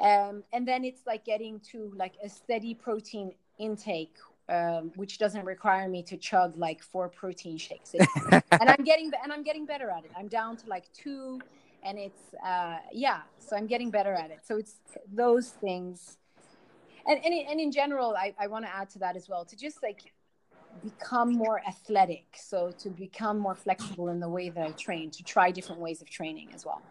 Um, 0.00 0.42
and 0.52 0.66
then 0.66 0.84
it's 0.84 1.02
like 1.06 1.24
getting 1.24 1.60
to 1.72 1.92
like 1.96 2.14
a 2.24 2.28
steady 2.28 2.74
protein 2.74 3.32
intake 3.58 4.16
um, 4.48 4.92
which 4.96 5.18
doesn't 5.18 5.44
require 5.44 5.88
me 5.88 6.02
to 6.02 6.16
chug 6.16 6.56
like 6.56 6.82
four 6.82 7.08
protein 7.08 7.56
shakes. 7.56 7.94
and 8.30 8.42
I'm 8.52 8.84
getting 8.84 9.10
and 9.22 9.32
I'm 9.32 9.42
getting 9.42 9.66
better 9.66 9.90
at 9.90 10.04
it. 10.04 10.10
I'm 10.16 10.28
down 10.28 10.56
to 10.58 10.68
like 10.68 10.92
two 10.92 11.40
and 11.84 11.98
it's 11.98 12.34
uh, 12.44 12.78
yeah 12.92 13.22
so 13.38 13.56
i'm 13.56 13.66
getting 13.66 13.90
better 13.90 14.12
at 14.12 14.30
it. 14.30 14.40
So 14.44 14.56
it's 14.56 14.74
those 15.12 15.48
things. 15.48 16.18
And 17.06 17.24
and, 17.24 17.34
and 17.34 17.60
in 17.60 17.72
general 17.72 18.14
i, 18.16 18.34
I 18.38 18.46
want 18.46 18.64
to 18.64 18.74
add 18.74 18.90
to 18.90 18.98
that 19.00 19.16
as 19.16 19.28
well 19.28 19.44
to 19.44 19.56
just 19.56 19.82
like 19.82 20.12
become 20.82 21.32
more 21.32 21.60
athletic. 21.66 22.24
So 22.34 22.72
to 22.78 22.88
become 22.90 23.38
more 23.38 23.54
flexible 23.54 24.08
in 24.08 24.20
the 24.20 24.28
way 24.28 24.48
that 24.50 24.66
i 24.66 24.70
train 24.72 25.10
to 25.10 25.22
try 25.22 25.50
different 25.50 25.80
ways 25.80 26.00
of 26.02 26.08
training 26.08 26.50
as 26.54 26.64
well. 26.64 26.82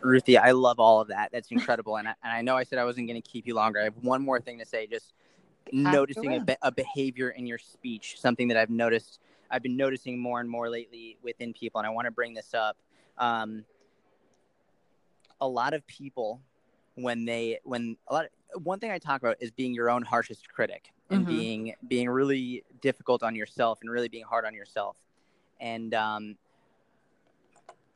Ruthie 0.00 0.38
i 0.38 0.52
love 0.52 0.78
all 0.78 1.00
of 1.00 1.08
that. 1.08 1.30
That's 1.32 1.50
incredible. 1.50 1.96
And 1.96 2.08
I, 2.08 2.14
and 2.22 2.32
I 2.32 2.42
know 2.42 2.56
i 2.56 2.64
said 2.64 2.78
i 2.78 2.84
wasn't 2.84 3.08
going 3.08 3.20
to 3.20 3.28
keep 3.28 3.46
you 3.46 3.54
longer. 3.54 3.80
I 3.80 3.84
have 3.84 3.96
one 4.02 4.22
more 4.22 4.40
thing 4.40 4.58
to 4.58 4.66
say. 4.66 4.86
Just 4.86 5.12
noticing 5.72 6.36
a, 6.36 6.44
be- 6.44 6.56
a 6.62 6.72
behavior 6.72 7.30
in 7.30 7.46
your 7.46 7.58
speech 7.58 8.16
something 8.18 8.48
that 8.48 8.56
i've 8.56 8.70
noticed 8.70 9.20
i've 9.50 9.62
been 9.62 9.76
noticing 9.76 10.18
more 10.18 10.40
and 10.40 10.48
more 10.48 10.68
lately 10.68 11.16
within 11.22 11.52
people 11.52 11.78
and 11.78 11.86
i 11.86 11.90
want 11.90 12.06
to 12.06 12.10
bring 12.10 12.34
this 12.34 12.54
up 12.54 12.76
um, 13.18 13.64
a 15.40 15.48
lot 15.48 15.74
of 15.74 15.86
people 15.86 16.40
when 16.94 17.24
they 17.24 17.58
when 17.64 17.96
a 18.08 18.14
lot 18.14 18.24
of, 18.24 18.64
one 18.64 18.78
thing 18.78 18.90
I 18.90 18.98
talk 18.98 19.22
about 19.22 19.36
is 19.40 19.50
being 19.50 19.74
your 19.74 19.90
own 19.90 20.02
harshest 20.02 20.48
critic 20.48 20.92
and 21.10 21.26
mm-hmm. 21.26 21.36
being 21.36 21.74
being 21.88 22.08
really 22.08 22.64
difficult 22.80 23.22
on 23.22 23.34
yourself 23.34 23.78
and 23.82 23.90
really 23.90 24.08
being 24.08 24.24
hard 24.24 24.44
on 24.44 24.54
yourself. 24.54 24.96
And 25.60 25.94
um, 25.94 26.36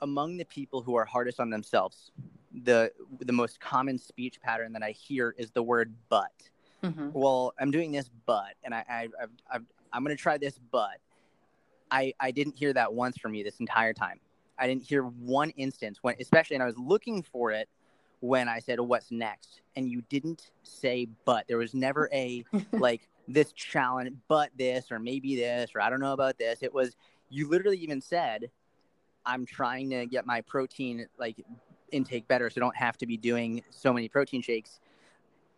among 0.00 0.36
the 0.36 0.44
people 0.44 0.82
who 0.82 0.94
are 0.96 1.04
hardest 1.04 1.40
on 1.40 1.50
themselves, 1.50 2.10
the 2.64 2.92
the 3.20 3.32
most 3.32 3.60
common 3.60 3.98
speech 3.98 4.40
pattern 4.40 4.72
that 4.72 4.82
I 4.82 4.90
hear 4.90 5.34
is 5.38 5.50
the 5.50 5.62
word 5.62 5.94
"but." 6.08 6.32
Mm-hmm. 6.82 7.10
Well, 7.12 7.52
I'm 7.58 7.70
doing 7.70 7.92
this, 7.92 8.10
but, 8.26 8.54
and 8.64 8.74
I, 8.74 8.84
I, 8.88 9.08
I've, 9.22 9.30
I've, 9.52 9.64
I'm 9.92 10.04
going 10.04 10.16
to 10.16 10.22
try 10.22 10.38
this, 10.38 10.58
but. 10.70 10.98
I, 11.92 12.14
I 12.20 12.30
didn't 12.30 12.56
hear 12.56 12.72
that 12.72 12.94
once 12.94 13.18
from 13.18 13.34
you 13.34 13.42
this 13.42 13.58
entire 13.58 13.92
time. 13.92 14.20
I 14.60 14.66
didn't 14.66 14.84
hear 14.84 15.02
one 15.02 15.50
instance 15.50 15.98
when, 16.02 16.14
especially, 16.20 16.54
and 16.54 16.62
I 16.62 16.66
was 16.66 16.78
looking 16.78 17.22
for 17.22 17.50
it 17.50 17.68
when 18.20 18.48
I 18.48 18.58
said, 18.60 18.78
"What's 18.78 19.10
next?" 19.10 19.62
and 19.74 19.88
you 19.88 20.02
didn't 20.02 20.50
say 20.62 21.08
"but." 21.24 21.48
There 21.48 21.56
was 21.56 21.74
never 21.74 22.10
a 22.12 22.44
like 22.72 23.08
this 23.26 23.52
challenge, 23.52 24.12
but 24.28 24.50
this, 24.56 24.92
or 24.92 24.98
maybe 24.98 25.34
this, 25.34 25.70
or 25.74 25.80
I 25.80 25.88
don't 25.88 26.00
know 26.00 26.12
about 26.12 26.38
this. 26.38 26.62
It 26.62 26.72
was 26.72 26.94
you 27.30 27.48
literally 27.48 27.78
even 27.78 28.02
said, 28.02 28.50
"I'm 29.24 29.46
trying 29.46 29.88
to 29.90 30.04
get 30.06 30.26
my 30.26 30.42
protein 30.42 31.06
like 31.18 31.42
intake 31.90 32.28
better, 32.28 32.50
so 32.50 32.60
I 32.60 32.62
don't 32.62 32.76
have 32.76 32.98
to 32.98 33.06
be 33.06 33.16
doing 33.16 33.62
so 33.70 33.92
many 33.92 34.08
protein 34.08 34.42
shakes." 34.42 34.78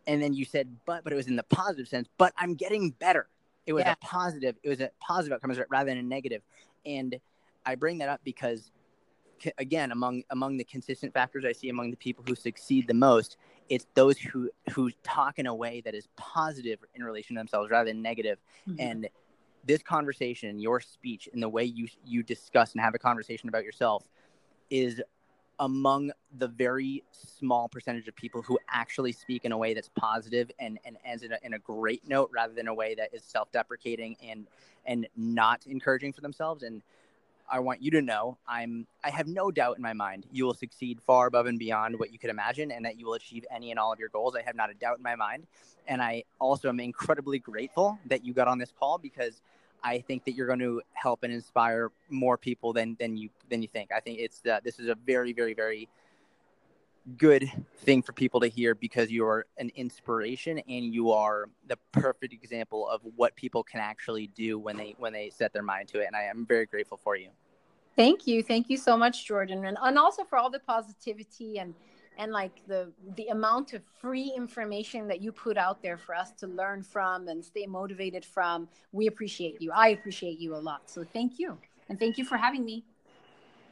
And 0.07 0.23
then 0.23 0.35
you 0.35 0.45
said, 0.45 0.77
"But," 0.85 1.05
but 1.05 1.13
it 1.13 1.17
was 1.17 1.29
in 1.29 1.37
the 1.37 1.45
positive 1.45 1.89
sense. 1.89 2.09
But 2.19 2.33
I'm 2.37 2.55
getting 2.55 2.91
better. 2.91 3.29
It 3.67 3.73
was 3.73 3.85
yeah. 3.85 3.93
a 3.93 3.97
positive. 4.05 4.57
It 4.63 4.69
was 4.69 4.81
a 4.81 4.91
positive 5.01 5.35
outcome 5.35 5.57
rather 5.71 5.91
than 5.91 5.99
a 5.99 6.03
negative. 6.03 6.43
And 6.85 7.21
I 7.65 7.77
bring 7.77 7.99
that 7.99 8.09
up 8.09 8.21
because 8.25 8.71
again 9.59 9.91
among 9.91 10.23
among 10.31 10.57
the 10.57 10.65
consistent 10.65 11.13
factors 11.13 11.45
I 11.45 11.53
see 11.53 11.69
among 11.69 11.91
the 11.91 11.97
people 11.97 12.25
who 12.27 12.35
succeed 12.35 12.87
the 12.87 12.95
most, 12.95 13.37
it's 13.69 13.87
those 13.95 14.19
who 14.19 14.51
who 14.73 14.91
talk 15.03 15.39
in 15.39 15.47
a 15.47 15.55
way 15.55 15.81
that 15.85 15.95
is 15.95 16.09
positive 16.17 16.79
in 16.95 17.05
relation 17.05 17.37
to 17.37 17.41
themselves 17.41 17.71
rather 17.71 17.91
than 17.91 18.03
negative. 18.03 18.39
Mm-hmm. 18.69 18.81
And 18.81 19.09
this 19.65 19.83
conversation, 19.83 20.59
your 20.59 20.81
speech, 20.81 21.29
and 21.33 21.43
the 21.43 21.49
way 21.49 21.65
you 21.65 21.89
you 22.05 22.23
discuss 22.23 22.73
and 22.73 22.81
have 22.81 22.95
a 22.95 22.99
conversation 22.99 23.49
about 23.49 23.65
yourself, 23.65 24.05
is 24.71 25.01
among 25.59 26.11
the 26.39 26.49
very 26.49 27.03
small 27.13 27.69
percentage 27.69 28.09
of 28.09 28.17
people 28.17 28.43
who 28.43 28.59
actually 28.71 29.13
speak 29.13 29.45
in 29.45 29.53
a 29.53 29.59
way 29.59 29.75
that's 29.75 29.91
positive 29.97 30.51
and, 30.59 30.79
and 30.85 30.97
ends 31.05 31.23
in 31.23 31.33
a, 31.33 31.39
in 31.43 31.55
a 31.55 31.59
great 31.59 32.07
note 32.09 32.31
rather 32.35 32.55
than 32.55 32.69
a 32.69 32.75
way 32.75 32.95
that 32.95 33.11
is 33.13 33.23
self-deprecating 33.23 34.17
and 34.23 34.47
and 34.85 35.07
not 35.17 35.65
encouraging 35.67 36.13
for 36.13 36.23
themselves 36.23 36.63
and 36.63 36.83
I 37.51 37.59
want 37.61 37.83
you 37.83 37.91
to 37.93 38.03
know 38.03 38.39
I'm 38.49 38.87
I 39.05 39.11
have 39.11 39.27
no 39.29 39.51
doubt 39.51 39.77
in 39.77 39.83
my 39.83 39.93
mind 39.93 40.27
you 40.33 40.47
will 40.47 40.55
succeed 40.55 41.01
far 41.07 41.27
above 41.27 41.47
and 41.47 41.59
beyond 41.59 41.99
what 41.99 42.13
you 42.13 42.19
could 42.19 42.31
imagine 42.31 42.73
and 42.73 42.85
that 42.85 42.99
you 42.99 43.07
will 43.07 43.15
achieve 43.15 43.45
any 43.55 43.71
and 43.71 43.79
all 43.79 43.93
of 43.93 43.99
your 43.99 44.09
goals. 44.09 44.35
I 44.35 44.43
have 44.43 44.57
not 44.57 44.71
a 44.71 44.75
doubt 44.75 44.97
in 44.97 45.03
my 45.03 45.17
mind. 45.17 45.47
And 45.87 46.01
I 46.01 46.25
also 46.39 46.69
am 46.69 46.81
incredibly 46.81 47.39
grateful 47.39 47.99
that 48.07 48.25
you 48.25 48.33
got 48.33 48.49
on 48.49 48.59
this 48.59 48.73
call 48.79 48.99
because 48.99 49.43
I 49.85 50.01
think 50.01 50.25
that 50.25 50.33
you're 50.33 50.47
going 50.47 50.59
to 50.61 50.83
help 50.93 51.23
and 51.25 51.33
inspire 51.33 51.91
more 52.09 52.39
people 52.39 52.73
than 52.73 52.97
than 52.99 53.17
you 53.17 53.31
than 53.49 53.63
you 53.63 53.69
think. 53.69 53.91
I 53.93 54.01
think 54.01 54.19
it's 54.19 54.43
uh, 54.47 54.61
this 54.65 54.79
is 54.79 54.89
a 54.89 54.95
very 54.95 55.33
very 55.33 55.55
very 55.55 55.89
good 57.19 57.51
thing 57.79 58.01
for 58.01 58.13
people 58.13 58.41
to 58.41 58.47
hear 58.47 58.75
because 58.75 59.11
you're 59.11 59.47
an 59.59 59.71
inspiration 59.75 60.59
and 60.59 60.95
you 60.95 61.11
are 61.11 61.49
the 61.67 61.77
perfect 61.91 62.33
example 62.33 62.89
of 62.89 63.01
what 63.17 63.35
people 63.35 63.65
can 63.65 63.81
actually 63.81 64.29
do 64.29 64.59
when 64.59 64.77
they 64.77 64.95
when 64.99 65.13
they 65.13 65.31
set 65.31 65.53
their 65.53 65.63
mind 65.65 65.89
to 65.89 66.01
it 66.01 66.07
and 66.07 66.15
I 66.15 66.23
am 66.23 66.47
very 66.47 66.67
grateful 66.67 66.97
for 66.97 67.17
you. 67.17 67.31
Thank 67.97 68.27
you. 68.27 68.43
Thank 68.43 68.71
you 68.71 68.77
so 68.77 68.97
much 68.97 69.27
Jordan 69.27 69.65
and, 69.65 69.77
and 69.83 69.99
also 69.99 70.25
for 70.25 70.39
all 70.39 70.49
the 70.51 70.61
positivity 70.61 71.59
and 71.59 71.75
and 72.19 72.33
like 72.33 72.67
the 72.67 72.93
the 73.17 73.29
amount 73.29 73.73
of 73.73 73.83
free 74.01 74.33
information 74.37 75.09
that 75.09 75.21
you 75.21 75.33
put 75.33 75.57
out 75.57 75.83
there 75.83 75.97
for 75.97 76.15
us 76.15 76.33
to 76.33 76.47
learn 76.47 76.83
from 76.83 77.29
and 77.29 77.45
stay 77.45 77.67
motivated 77.67 78.25
from. 78.25 78.69
We 78.93 79.07
appreciate 79.07 79.61
you. 79.61 79.73
I 79.73 79.89
appreciate 79.89 80.39
you 80.39 80.55
a 80.55 80.59
lot. 80.59 80.91
So 80.91 81.05
thank 81.05 81.39
you. 81.39 81.59
And 81.89 81.99
thank 81.99 82.19
you 82.19 82.25
for 82.25 82.37
having 82.37 82.65
me. 82.65 82.85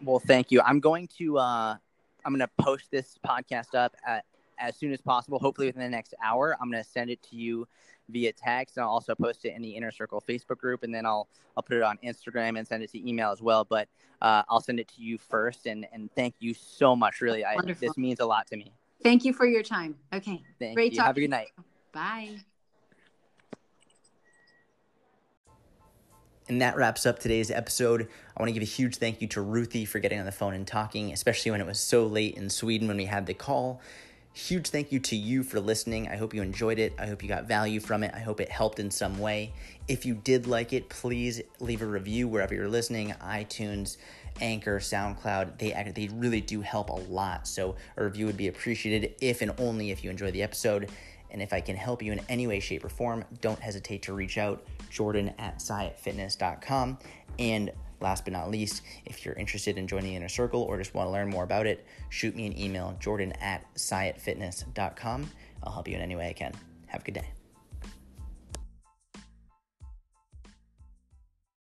Well, 0.02 0.18
thank 0.18 0.50
you. 0.50 0.60
I'm 0.62 0.80
going 0.80 1.08
to 1.18 1.38
uh 1.38 1.76
I'm 2.24 2.32
going 2.32 2.40
to 2.40 2.50
post 2.62 2.90
this 2.90 3.18
podcast 3.26 3.74
up 3.74 3.94
at, 4.06 4.24
as 4.58 4.76
soon 4.76 4.92
as 4.92 5.00
possible, 5.00 5.38
hopefully 5.38 5.68
within 5.68 5.82
the 5.82 5.88
next 5.88 6.14
hour. 6.22 6.56
I'm 6.60 6.70
going 6.70 6.82
to 6.82 6.88
send 6.88 7.10
it 7.10 7.22
to 7.30 7.36
you 7.36 7.66
via 8.10 8.32
text 8.32 8.76
and 8.76 8.84
I'll 8.84 8.90
also 8.90 9.14
post 9.14 9.44
it 9.44 9.54
in 9.54 9.62
the 9.62 9.70
Inner 9.70 9.90
Circle 9.90 10.22
Facebook 10.28 10.58
group 10.58 10.82
and 10.82 10.94
then 10.94 11.06
I'll 11.06 11.28
I'll 11.56 11.62
put 11.62 11.76
it 11.76 11.82
on 11.82 11.98
Instagram 12.04 12.58
and 12.58 12.66
send 12.66 12.82
it 12.82 12.90
to 12.92 13.08
email 13.08 13.30
as 13.30 13.40
well. 13.40 13.64
But 13.64 13.88
uh, 14.22 14.42
I'll 14.48 14.60
send 14.60 14.80
it 14.80 14.88
to 14.88 15.02
you 15.02 15.18
first 15.18 15.66
and 15.66 15.86
and 15.92 16.10
thank 16.14 16.34
you 16.38 16.54
so 16.54 16.94
much. 16.94 17.20
Really, 17.20 17.44
I, 17.44 17.56
this 17.80 17.96
means 17.96 18.20
a 18.20 18.26
lot 18.26 18.46
to 18.48 18.56
me. 18.56 18.72
Thank 19.02 19.24
you 19.24 19.32
for 19.32 19.46
your 19.46 19.62
time. 19.62 19.96
Okay, 20.12 20.42
thank 20.58 20.76
great 20.76 20.92
you. 20.92 21.00
Have 21.00 21.16
a 21.16 21.20
good 21.20 21.30
night. 21.30 21.48
Bye. 21.92 22.36
And 26.48 26.60
that 26.60 26.76
wraps 26.76 27.06
up 27.06 27.20
today's 27.20 27.52
episode. 27.52 28.08
I 28.36 28.42
want 28.42 28.48
to 28.48 28.52
give 28.52 28.62
a 28.62 28.66
huge 28.66 28.96
thank 28.96 29.22
you 29.22 29.28
to 29.28 29.40
Ruthie 29.40 29.84
for 29.84 30.00
getting 30.00 30.18
on 30.18 30.26
the 30.26 30.32
phone 30.32 30.52
and 30.52 30.66
talking, 30.66 31.12
especially 31.12 31.52
when 31.52 31.60
it 31.60 31.66
was 31.66 31.78
so 31.78 32.06
late 32.06 32.34
in 32.34 32.50
Sweden 32.50 32.88
when 32.88 32.96
we 32.96 33.04
had 33.04 33.26
the 33.26 33.34
call. 33.34 33.80
Huge 34.32 34.68
thank 34.68 34.92
you 34.92 35.00
to 35.00 35.16
you 35.16 35.42
for 35.42 35.58
listening. 35.58 36.08
I 36.08 36.16
hope 36.16 36.34
you 36.34 36.40
enjoyed 36.40 36.78
it. 36.78 36.94
I 36.98 37.06
hope 37.06 37.22
you 37.22 37.28
got 37.28 37.48
value 37.48 37.80
from 37.80 38.04
it. 38.04 38.12
I 38.14 38.20
hope 38.20 38.40
it 38.40 38.48
helped 38.48 38.78
in 38.78 38.90
some 38.90 39.18
way. 39.18 39.52
If 39.88 40.06
you 40.06 40.14
did 40.14 40.46
like 40.46 40.72
it, 40.72 40.88
please 40.88 41.42
leave 41.58 41.82
a 41.82 41.86
review 41.86 42.28
wherever 42.28 42.54
you're 42.54 42.68
listening 42.68 43.12
iTunes, 43.20 43.96
Anchor, 44.40 44.78
SoundCloud. 44.78 45.58
They, 45.58 45.92
they 45.94 46.08
really 46.14 46.40
do 46.40 46.60
help 46.60 46.90
a 46.90 46.94
lot. 46.94 47.48
So 47.48 47.74
a 47.96 48.04
review 48.04 48.26
would 48.26 48.36
be 48.36 48.46
appreciated 48.46 49.16
if 49.20 49.42
and 49.42 49.52
only 49.58 49.90
if 49.90 50.04
you 50.04 50.10
enjoy 50.10 50.30
the 50.30 50.44
episode. 50.44 50.90
And 51.32 51.42
if 51.42 51.52
I 51.52 51.60
can 51.60 51.74
help 51.74 52.00
you 52.00 52.12
in 52.12 52.20
any 52.28 52.46
way, 52.46 52.60
shape, 52.60 52.84
or 52.84 52.88
form, 52.88 53.24
don't 53.40 53.58
hesitate 53.58 54.02
to 54.02 54.12
reach 54.12 54.38
out, 54.38 54.64
jordan 54.90 55.32
at 55.38 55.58
syattfitness.com. 55.58 56.98
And 57.38 57.72
last 58.00 58.24
but 58.24 58.32
not 58.32 58.50
least, 58.50 58.82
if 59.04 59.24
you're 59.24 59.34
interested 59.34 59.78
in 59.78 59.86
joining 59.86 60.10
the 60.10 60.16
inner 60.16 60.28
circle 60.28 60.62
or 60.62 60.78
just 60.78 60.94
want 60.94 61.06
to 61.06 61.12
learn 61.12 61.28
more 61.28 61.44
about 61.44 61.66
it, 61.66 61.86
shoot 62.08 62.34
me 62.34 62.46
an 62.46 62.58
email, 62.58 62.96
jordan 63.00 63.32
at 63.40 63.72
syattfitness.com. 63.74 65.30
I'll 65.62 65.72
help 65.72 65.88
you 65.88 65.94
in 65.94 66.00
any 66.00 66.16
way 66.16 66.28
I 66.28 66.32
can. 66.32 66.52
Have 66.86 67.02
a 67.02 67.04
good 67.04 67.14
day. 67.14 67.39